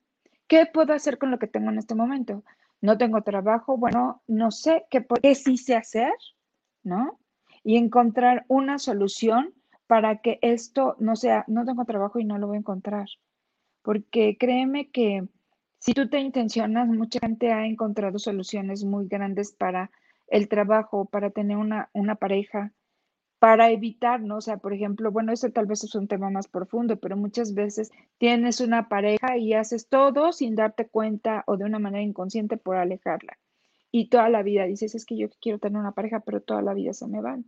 ¿Qué 0.46 0.66
puedo 0.66 0.92
hacer 0.92 1.18
con 1.18 1.30
lo 1.30 1.38
que 1.38 1.46
tengo 1.46 1.70
en 1.70 1.78
este 1.78 1.94
momento? 1.94 2.44
No 2.80 2.98
tengo 2.98 3.22
trabajo, 3.22 3.76
bueno, 3.76 4.22
no 4.26 4.50
sé 4.50 4.84
qué, 4.90 5.06
qué 5.22 5.34
sí 5.34 5.56
sé 5.56 5.76
hacer, 5.76 6.12
¿no? 6.82 7.18
Y 7.62 7.76
encontrar 7.76 8.44
una 8.48 8.78
solución 8.78 9.54
para 9.86 10.20
que 10.20 10.38
esto 10.42 10.96
no 10.98 11.16
sea, 11.16 11.44
no 11.46 11.64
tengo 11.64 11.84
trabajo 11.84 12.18
y 12.18 12.24
no 12.24 12.38
lo 12.38 12.48
voy 12.48 12.56
a 12.56 12.60
encontrar. 12.60 13.06
Porque 13.82 14.36
créeme 14.38 14.90
que 14.90 15.28
si 15.78 15.94
tú 15.94 16.08
te 16.08 16.20
intencionas, 16.20 16.88
mucha 16.88 17.18
gente 17.20 17.52
ha 17.52 17.66
encontrado 17.66 18.18
soluciones 18.18 18.84
muy 18.84 19.08
grandes 19.08 19.52
para 19.52 19.90
el 20.28 20.48
trabajo, 20.48 21.06
para 21.06 21.30
tener 21.30 21.56
una, 21.56 21.90
una 21.92 22.14
pareja, 22.14 22.72
para 23.42 23.72
evitar, 23.72 24.20
¿no? 24.20 24.36
O 24.36 24.40
sea, 24.40 24.58
por 24.58 24.72
ejemplo, 24.72 25.10
bueno, 25.10 25.32
eso 25.32 25.50
tal 25.50 25.66
vez 25.66 25.82
es 25.82 25.96
un 25.96 26.06
tema 26.06 26.30
más 26.30 26.46
profundo, 26.46 27.00
pero 27.00 27.16
muchas 27.16 27.54
veces 27.54 27.90
tienes 28.16 28.60
una 28.60 28.88
pareja 28.88 29.36
y 29.36 29.52
haces 29.52 29.88
todo 29.88 30.30
sin 30.30 30.54
darte 30.54 30.86
cuenta 30.86 31.42
o 31.48 31.56
de 31.56 31.64
una 31.64 31.80
manera 31.80 32.04
inconsciente 32.04 32.56
por 32.56 32.76
alejarla. 32.76 33.36
Y 33.90 34.10
toda 34.10 34.28
la 34.28 34.44
vida 34.44 34.66
dices, 34.66 34.94
es 34.94 35.04
que 35.04 35.16
yo 35.16 35.26
quiero 35.40 35.58
tener 35.58 35.80
una 35.80 35.90
pareja, 35.90 36.20
pero 36.20 36.40
toda 36.40 36.62
la 36.62 36.72
vida 36.72 36.92
se 36.92 37.08
me 37.08 37.20
van. 37.20 37.44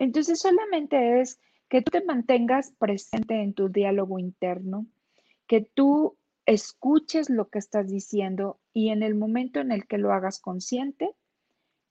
Entonces, 0.00 0.40
solamente 0.40 1.20
es 1.20 1.38
que 1.68 1.82
tú 1.82 1.92
te 1.92 2.04
mantengas 2.04 2.72
presente 2.72 3.40
en 3.40 3.54
tu 3.54 3.68
diálogo 3.68 4.18
interno, 4.18 4.86
que 5.46 5.60
tú 5.60 6.16
escuches 6.46 7.30
lo 7.30 7.48
que 7.48 7.60
estás 7.60 7.88
diciendo 7.88 8.58
y 8.72 8.88
en 8.88 9.04
el 9.04 9.14
momento 9.14 9.60
en 9.60 9.70
el 9.70 9.86
que 9.86 9.98
lo 9.98 10.12
hagas 10.12 10.40
consciente, 10.40 11.14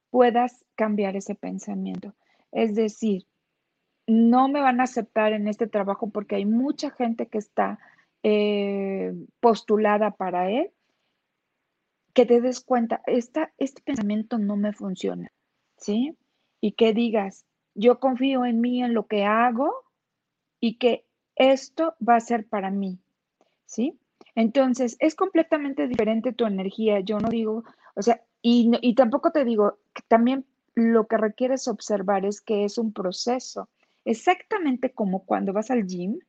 puedas 0.10 0.66
cambiar 0.76 1.16
ese 1.16 1.34
pensamiento. 1.34 2.14
Es 2.52 2.76
decir, 2.76 3.26
no 4.08 4.48
me 4.48 4.62
van 4.62 4.80
a 4.80 4.84
aceptar 4.84 5.34
en 5.34 5.48
este 5.48 5.68
trabajo 5.68 6.10
porque 6.10 6.36
hay 6.36 6.46
mucha 6.46 6.92
gente 6.92 7.28
que 7.28 7.38
está 7.38 7.80
eh, 8.24 9.14
postulada 9.40 10.12
para 10.12 10.50
él. 10.50 10.72
que 12.14 12.26
te 12.26 12.42
des 12.42 12.62
cuenta, 12.62 13.02
esta, 13.06 13.54
este 13.58 13.82
pensamiento 13.82 14.40
no 14.40 14.56
me 14.58 14.74
funciona, 14.74 15.32
¿sí? 15.78 16.18
Y 16.62 16.72
que 16.74 16.94
digas, 16.94 17.46
yo 17.76 18.00
confío 18.00 18.46
en 18.46 18.60
mí, 18.60 18.84
en 18.84 18.94
lo 18.94 19.06
que 19.08 19.24
hago 19.26 19.72
y 20.60 20.78
que 20.80 21.06
esto 21.36 21.96
va 22.08 22.16
a 22.16 22.20
ser 22.20 22.48
para 22.48 22.72
mí, 22.72 23.00
¿sí? 23.66 24.00
Entonces, 24.36 24.98
es 25.00 25.16
completamente 25.16 25.88
diferente 25.88 26.34
tu 26.34 26.46
energía. 26.46 27.00
Yo 27.02 27.20
no 27.20 27.30
digo, 27.30 27.64
o 27.96 28.02
sea, 28.02 28.24
y, 28.42 28.72
y 28.82 28.96
tampoco 28.96 29.32
te 29.32 29.46
digo, 29.46 29.78
que 29.94 30.04
también 30.08 30.46
lo 30.74 31.08
que 31.08 31.18
requieres 31.18 31.68
observar 31.68 32.26
es 32.26 32.42
que 32.42 32.64
es 32.66 32.78
un 32.80 32.94
proceso, 32.94 33.70
exactamente 34.08 34.92
como 34.92 35.26
cuando 35.26 35.54
vas 35.54 35.70
al 35.70 35.86
gym 35.86 36.20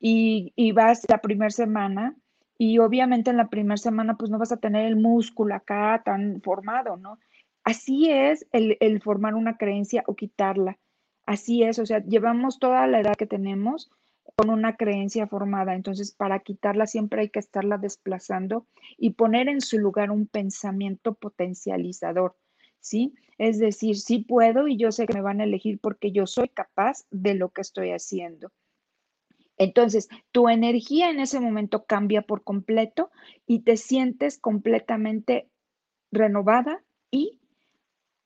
y, 0.00 0.72
vas 0.72 1.04
la 1.08 1.18
primera 1.18 1.50
semana 1.50 2.16
y 2.56 2.78
obviamente 2.78 3.30
en 3.30 3.36
la 3.36 3.48
primera 3.48 3.76
semana 3.76 4.16
pues 4.16 4.30
no 4.30 4.38
vas 4.38 4.52
a 4.52 4.58
tener 4.58 4.86
el 4.86 4.96
músculo 4.96 5.54
acá 5.54 6.02
tan 6.04 6.40
formado, 6.42 6.96
¿no? 6.96 7.18
Así 7.64 8.10
es 8.10 8.46
el, 8.52 8.76
el 8.80 9.02
formar 9.02 9.34
una 9.34 9.56
creencia 9.56 10.04
o 10.06 10.14
quitarla. 10.14 10.78
Así 11.26 11.62
es, 11.62 11.78
o 11.78 11.86
sea, 11.86 12.02
llevamos 12.04 12.58
toda 12.58 12.86
la 12.86 13.00
edad 13.00 13.16
que 13.16 13.26
tenemos 13.26 13.90
con 14.36 14.50
una 14.50 14.76
creencia 14.76 15.26
formada. 15.26 15.74
Entonces, 15.74 16.12
para 16.12 16.38
quitarla 16.40 16.86
siempre 16.86 17.22
hay 17.22 17.30
que 17.30 17.40
estarla 17.40 17.78
desplazando 17.78 18.66
y 18.96 19.10
poner 19.10 19.48
en 19.48 19.60
su 19.60 19.78
lugar 19.78 20.10
un 20.10 20.26
pensamiento 20.26 21.14
potencializador, 21.14 22.36
¿sí? 22.80 23.14
Es 23.38 23.58
decir, 23.58 23.96
sí 23.96 24.18
puedo 24.18 24.68
y 24.68 24.76
yo 24.76 24.92
sé 24.92 25.06
que 25.06 25.14
me 25.14 25.22
van 25.22 25.40
a 25.40 25.44
elegir 25.44 25.78
porque 25.80 26.12
yo 26.12 26.26
soy 26.26 26.48
capaz 26.48 27.06
de 27.10 27.34
lo 27.34 27.50
que 27.50 27.60
estoy 27.60 27.90
haciendo. 27.90 28.52
Entonces, 29.56 30.08
tu 30.30 30.48
energía 30.48 31.10
en 31.10 31.20
ese 31.20 31.40
momento 31.40 31.84
cambia 31.84 32.22
por 32.22 32.44
completo 32.44 33.10
y 33.46 33.60
te 33.60 33.76
sientes 33.76 34.38
completamente 34.38 35.48
renovada 36.12 36.84
y, 37.10 37.40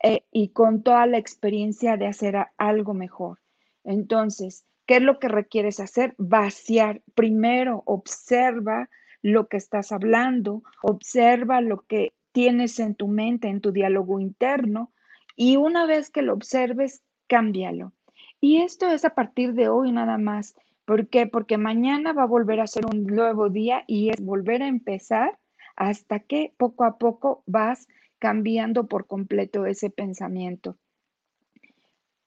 eh, 0.03 0.25
y 0.31 0.49
con 0.49 0.83
toda 0.83 1.07
la 1.07 1.19
experiencia 1.19 1.97
de 1.97 2.07
hacer 2.07 2.37
algo 2.59 2.93
mejor. 2.93 3.39
Entonces, 3.85 4.65
¿Qué 4.87 4.97
es 4.97 5.03
lo 5.03 5.19
que 5.19 5.29
requieres 5.29 5.81
hacer? 5.81 6.15
Vaciar. 6.19 7.03
Primero, 7.15 7.83
observa 7.87 8.89
lo 9.23 9.47
que 9.47 9.57
estás 9.57 9.93
hablando, 9.93 10.63
observa 10.83 11.61
lo 11.61 11.83
que 11.87 12.13
tienes 12.33 12.81
en 12.81 12.95
tu 12.95 13.07
mente, 13.07 13.49
en 13.49 13.61
tu 13.61 13.71
diálogo 13.71 14.19
interno, 14.19 14.93
y 15.37 15.57
una 15.57 15.87
vez 15.87 16.11
que 16.11 16.23
lo 16.23 16.33
observes, 16.33 17.03
cámbialo. 17.29 17.93
Y 18.41 18.63
esto 18.63 18.91
es 18.91 19.05
a 19.05 19.15
partir 19.15 19.55
de 19.55 19.69
hoy 19.69 19.93
nada 19.93 20.19
más. 20.19 20.55
¿Por 20.85 21.09
qué? 21.09 21.27
Porque 21.27 21.59
mañana 21.59 22.13
va 22.13 22.25
a 22.25 22.27
volver 22.27 22.61
a 22.61 22.67
ser 22.67 22.87
un 22.87 23.07
nuevo 23.07 23.49
día 23.49 23.85
y 23.87 24.11
es 24.11 24.21
volver 24.21 24.63
a 24.63 24.69
empezar 24.69 25.39
hasta 25.77 26.21
que 26.21 26.53
poco 26.57 26.85
a 26.85 26.99
poco 26.99 27.43
vas 27.47 27.87
cambiando 28.19 28.87
por 28.89 29.07
completo 29.07 29.67
ese 29.67 29.91
pensamiento 29.91 30.77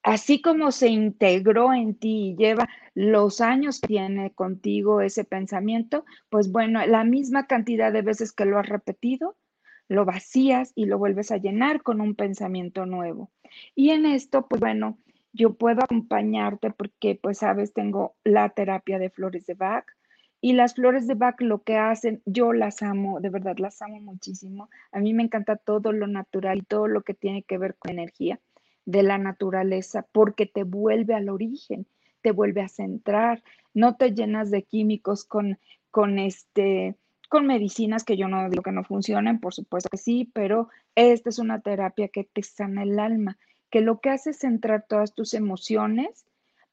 así 0.06 0.40
como 0.40 0.70
se 0.70 0.86
integró 0.86 1.74
en 1.74 1.96
ti 1.96 2.28
y 2.28 2.36
lleva 2.36 2.68
los 2.94 3.40
años 3.40 3.80
que 3.80 3.88
tiene 3.88 4.30
contigo 4.30 5.00
ese 5.00 5.24
pensamiento, 5.24 6.04
pues 6.30 6.52
bueno, 6.52 6.86
la 6.86 7.02
misma 7.02 7.48
cantidad 7.48 7.92
de 7.92 8.02
veces 8.02 8.32
que 8.32 8.44
lo 8.44 8.56
has 8.60 8.68
repetido, 8.68 9.36
lo 9.88 10.04
vacías 10.04 10.72
y 10.74 10.86
lo 10.86 10.98
vuelves 10.98 11.30
a 11.30 11.36
llenar 11.36 11.82
con 11.82 12.00
un 12.00 12.14
pensamiento 12.14 12.86
nuevo. 12.86 13.30
Y 13.74 13.90
en 13.90 14.06
esto, 14.06 14.46
pues 14.48 14.60
bueno, 14.60 14.98
yo 15.32 15.54
puedo 15.54 15.82
acompañarte 15.82 16.70
porque, 16.70 17.18
pues 17.20 17.38
sabes, 17.38 17.72
tengo 17.72 18.16
la 18.24 18.48
terapia 18.50 18.98
de 18.98 19.10
flores 19.10 19.46
de 19.46 19.54
Bach. 19.54 19.84
Y 20.40 20.52
las 20.52 20.74
flores 20.74 21.06
de 21.06 21.14
Bach 21.14 21.40
lo 21.40 21.62
que 21.62 21.76
hacen, 21.76 22.22
yo 22.24 22.52
las 22.52 22.82
amo, 22.82 23.20
de 23.20 23.30
verdad 23.30 23.56
las 23.58 23.82
amo 23.82 24.00
muchísimo. 24.00 24.68
A 24.92 25.00
mí 25.00 25.12
me 25.14 25.22
encanta 25.22 25.56
todo 25.56 25.92
lo 25.92 26.06
natural 26.06 26.58
y 26.58 26.62
todo 26.62 26.88
lo 26.88 27.02
que 27.02 27.14
tiene 27.14 27.42
que 27.42 27.58
ver 27.58 27.76
con 27.76 27.92
energía 27.92 28.40
de 28.86 29.02
la 29.02 29.18
naturaleza 29.18 30.06
porque 30.12 30.46
te 30.46 30.62
vuelve 30.62 31.14
al 31.14 31.28
origen, 31.28 31.86
te 32.22 32.30
vuelve 32.30 32.62
a 32.62 32.68
centrar, 32.68 33.42
no 33.74 33.96
te 33.96 34.14
llenas 34.14 34.50
de 34.50 34.62
químicos 34.62 35.24
con, 35.24 35.58
con 35.90 36.18
este 36.18 36.96
con 37.26 37.46
medicinas 37.46 38.04
que 38.04 38.16
yo 38.16 38.28
no 38.28 38.48
digo 38.48 38.62
que 38.62 38.72
no 38.72 38.84
funcionen, 38.84 39.40
por 39.40 39.54
supuesto 39.54 39.88
que 39.90 39.96
sí, 39.96 40.30
pero 40.32 40.68
esta 40.94 41.30
es 41.30 41.38
una 41.38 41.60
terapia 41.60 42.08
que 42.08 42.24
te 42.24 42.42
sana 42.42 42.82
el 42.82 42.98
alma, 42.98 43.38
que 43.70 43.80
lo 43.80 44.00
que 44.00 44.10
hace 44.10 44.30
es 44.30 44.38
centrar 44.38 44.86
todas 44.88 45.14
tus 45.14 45.34
emociones 45.34 46.26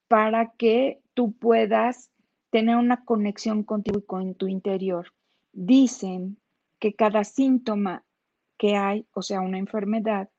para 0.07 0.51
que 0.51 1.01
tú 1.13 1.33
puedas 1.33 2.11
tener 2.49 2.75
una 2.75 3.03
conexión 3.03 3.63
contigo 3.63 3.99
y 3.99 4.05
con 4.05 4.35
tu 4.35 4.47
interior. 4.47 5.07
Dicen 5.53 6.37
que 6.79 6.93
cada 6.93 7.23
síntoma 7.23 8.03
que 8.57 8.75
hay, 8.75 9.07
o 9.13 9.21
sea, 9.21 9.41
una 9.41 9.57
enfermedad, 9.57 10.29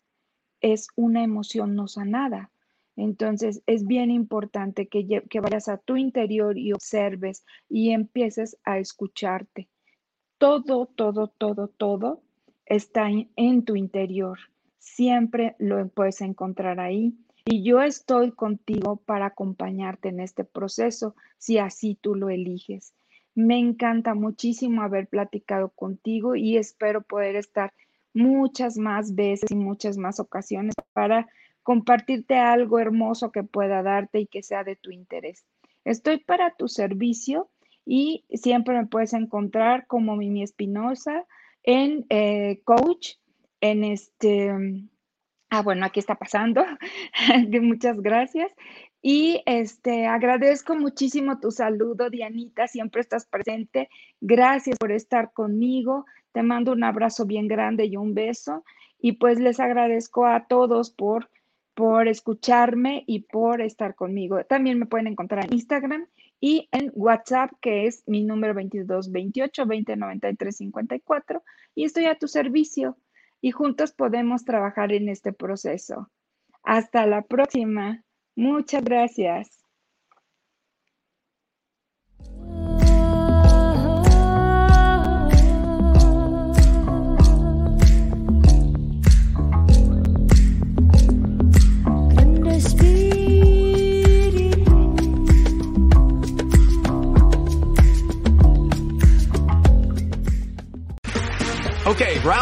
es 0.60 0.88
una 0.96 1.24
emoción 1.24 1.74
no 1.74 1.88
sanada. 1.88 2.50
Entonces 2.96 3.62
es 3.66 3.86
bien 3.86 4.10
importante 4.10 4.86
que, 4.86 5.22
que, 5.28 5.40
vayas 5.40 5.68
a 5.68 5.78
tu 5.78 5.96
interior 5.96 6.56
y 6.56 6.72
observes 6.72 7.44
y 7.68 7.90
empieces 7.90 8.56
a 8.64 8.78
escucharte. 8.78 9.68
Todo, 10.38 10.86
todo, 10.86 11.28
todo, 11.28 11.68
todo 11.68 12.22
está 12.66 13.08
en, 13.08 13.64
tu 13.64 13.76
interior. 13.76 14.38
Siempre 14.78 15.54
lo 15.58 15.86
puedes 15.88 16.20
encontrar 16.20 16.80
ahí. 16.80 17.14
Y 17.46 17.62
yo 17.62 17.82
estoy 17.82 18.32
contigo 18.32 18.96
para 18.96 19.26
acompañarte 19.26 20.08
en 20.08 20.20
este 20.20 20.44
proceso, 20.44 21.14
si 21.38 21.58
así 21.58 21.94
tú 22.00 22.14
lo 22.14 22.30
eliges. 22.30 22.94
Me 23.34 23.58
encanta 23.58 24.14
muchísimo 24.14 24.82
haber 24.82 25.08
platicado 25.08 25.68
contigo 25.70 26.36
y 26.36 26.56
espero 26.56 27.02
poder 27.02 27.36
estar 27.36 27.72
muchas 28.14 28.78
más 28.78 29.14
veces 29.14 29.50
y 29.50 29.56
muchas 29.56 29.98
más 29.98 30.20
ocasiones 30.20 30.74
para 30.92 31.28
compartirte 31.62 32.36
algo 32.36 32.78
hermoso 32.78 33.32
que 33.32 33.42
pueda 33.42 33.82
darte 33.82 34.20
y 34.20 34.26
que 34.26 34.42
sea 34.42 34.64
de 34.64 34.76
tu 34.76 34.90
interés. 34.90 35.44
Estoy 35.84 36.18
para 36.18 36.54
tu 36.54 36.68
servicio 36.68 37.50
y 37.84 38.24
siempre 38.32 38.74
me 38.74 38.86
puedes 38.86 39.12
encontrar 39.12 39.86
como 39.86 40.16
Mimi 40.16 40.42
Espinosa 40.42 41.26
en 41.62 42.06
eh, 42.10 42.60
coach, 42.64 43.16
en 43.60 43.84
este, 43.84 44.52
ah, 45.50 45.62
bueno, 45.62 45.86
aquí 45.86 46.00
está 46.00 46.14
pasando, 46.16 46.64
muchas 47.62 48.00
gracias. 48.00 48.52
Y 49.06 49.42
este, 49.44 50.06
agradezco 50.06 50.74
muchísimo 50.76 51.38
tu 51.38 51.50
saludo, 51.50 52.08
Dianita, 52.08 52.66
siempre 52.68 53.02
estás 53.02 53.26
presente. 53.26 53.90
Gracias 54.22 54.78
por 54.78 54.92
estar 54.92 55.34
conmigo. 55.34 56.06
Te 56.32 56.42
mando 56.42 56.72
un 56.72 56.84
abrazo 56.84 57.26
bien 57.26 57.46
grande 57.46 57.84
y 57.84 57.98
un 57.98 58.14
beso. 58.14 58.64
Y 58.98 59.12
pues 59.12 59.38
les 59.38 59.60
agradezco 59.60 60.24
a 60.24 60.46
todos 60.46 60.90
por, 60.90 61.28
por 61.74 62.08
escucharme 62.08 63.04
y 63.06 63.24
por 63.24 63.60
estar 63.60 63.94
conmigo. 63.94 64.42
También 64.44 64.78
me 64.78 64.86
pueden 64.86 65.08
encontrar 65.08 65.44
en 65.44 65.52
Instagram 65.52 66.06
y 66.40 66.68
en 66.72 66.92
WhatsApp, 66.94 67.50
que 67.60 67.86
es 67.86 68.02
mi 68.06 68.22
número 68.22 68.54
2228 68.54 69.62
2093 69.64 70.56
54. 70.56 71.42
Y 71.74 71.84
estoy 71.84 72.06
a 72.06 72.18
tu 72.18 72.28
servicio 72.28 72.96
y 73.40 73.50
juntos 73.50 73.92
podemos 73.92 74.44
trabajar 74.44 74.92
en 74.92 75.08
este 75.08 75.32
proceso. 75.32 76.10
Hasta 76.62 77.06
la 77.06 77.22
próxima. 77.22 78.02
Muchas 78.36 78.84
gracias. 78.84 79.63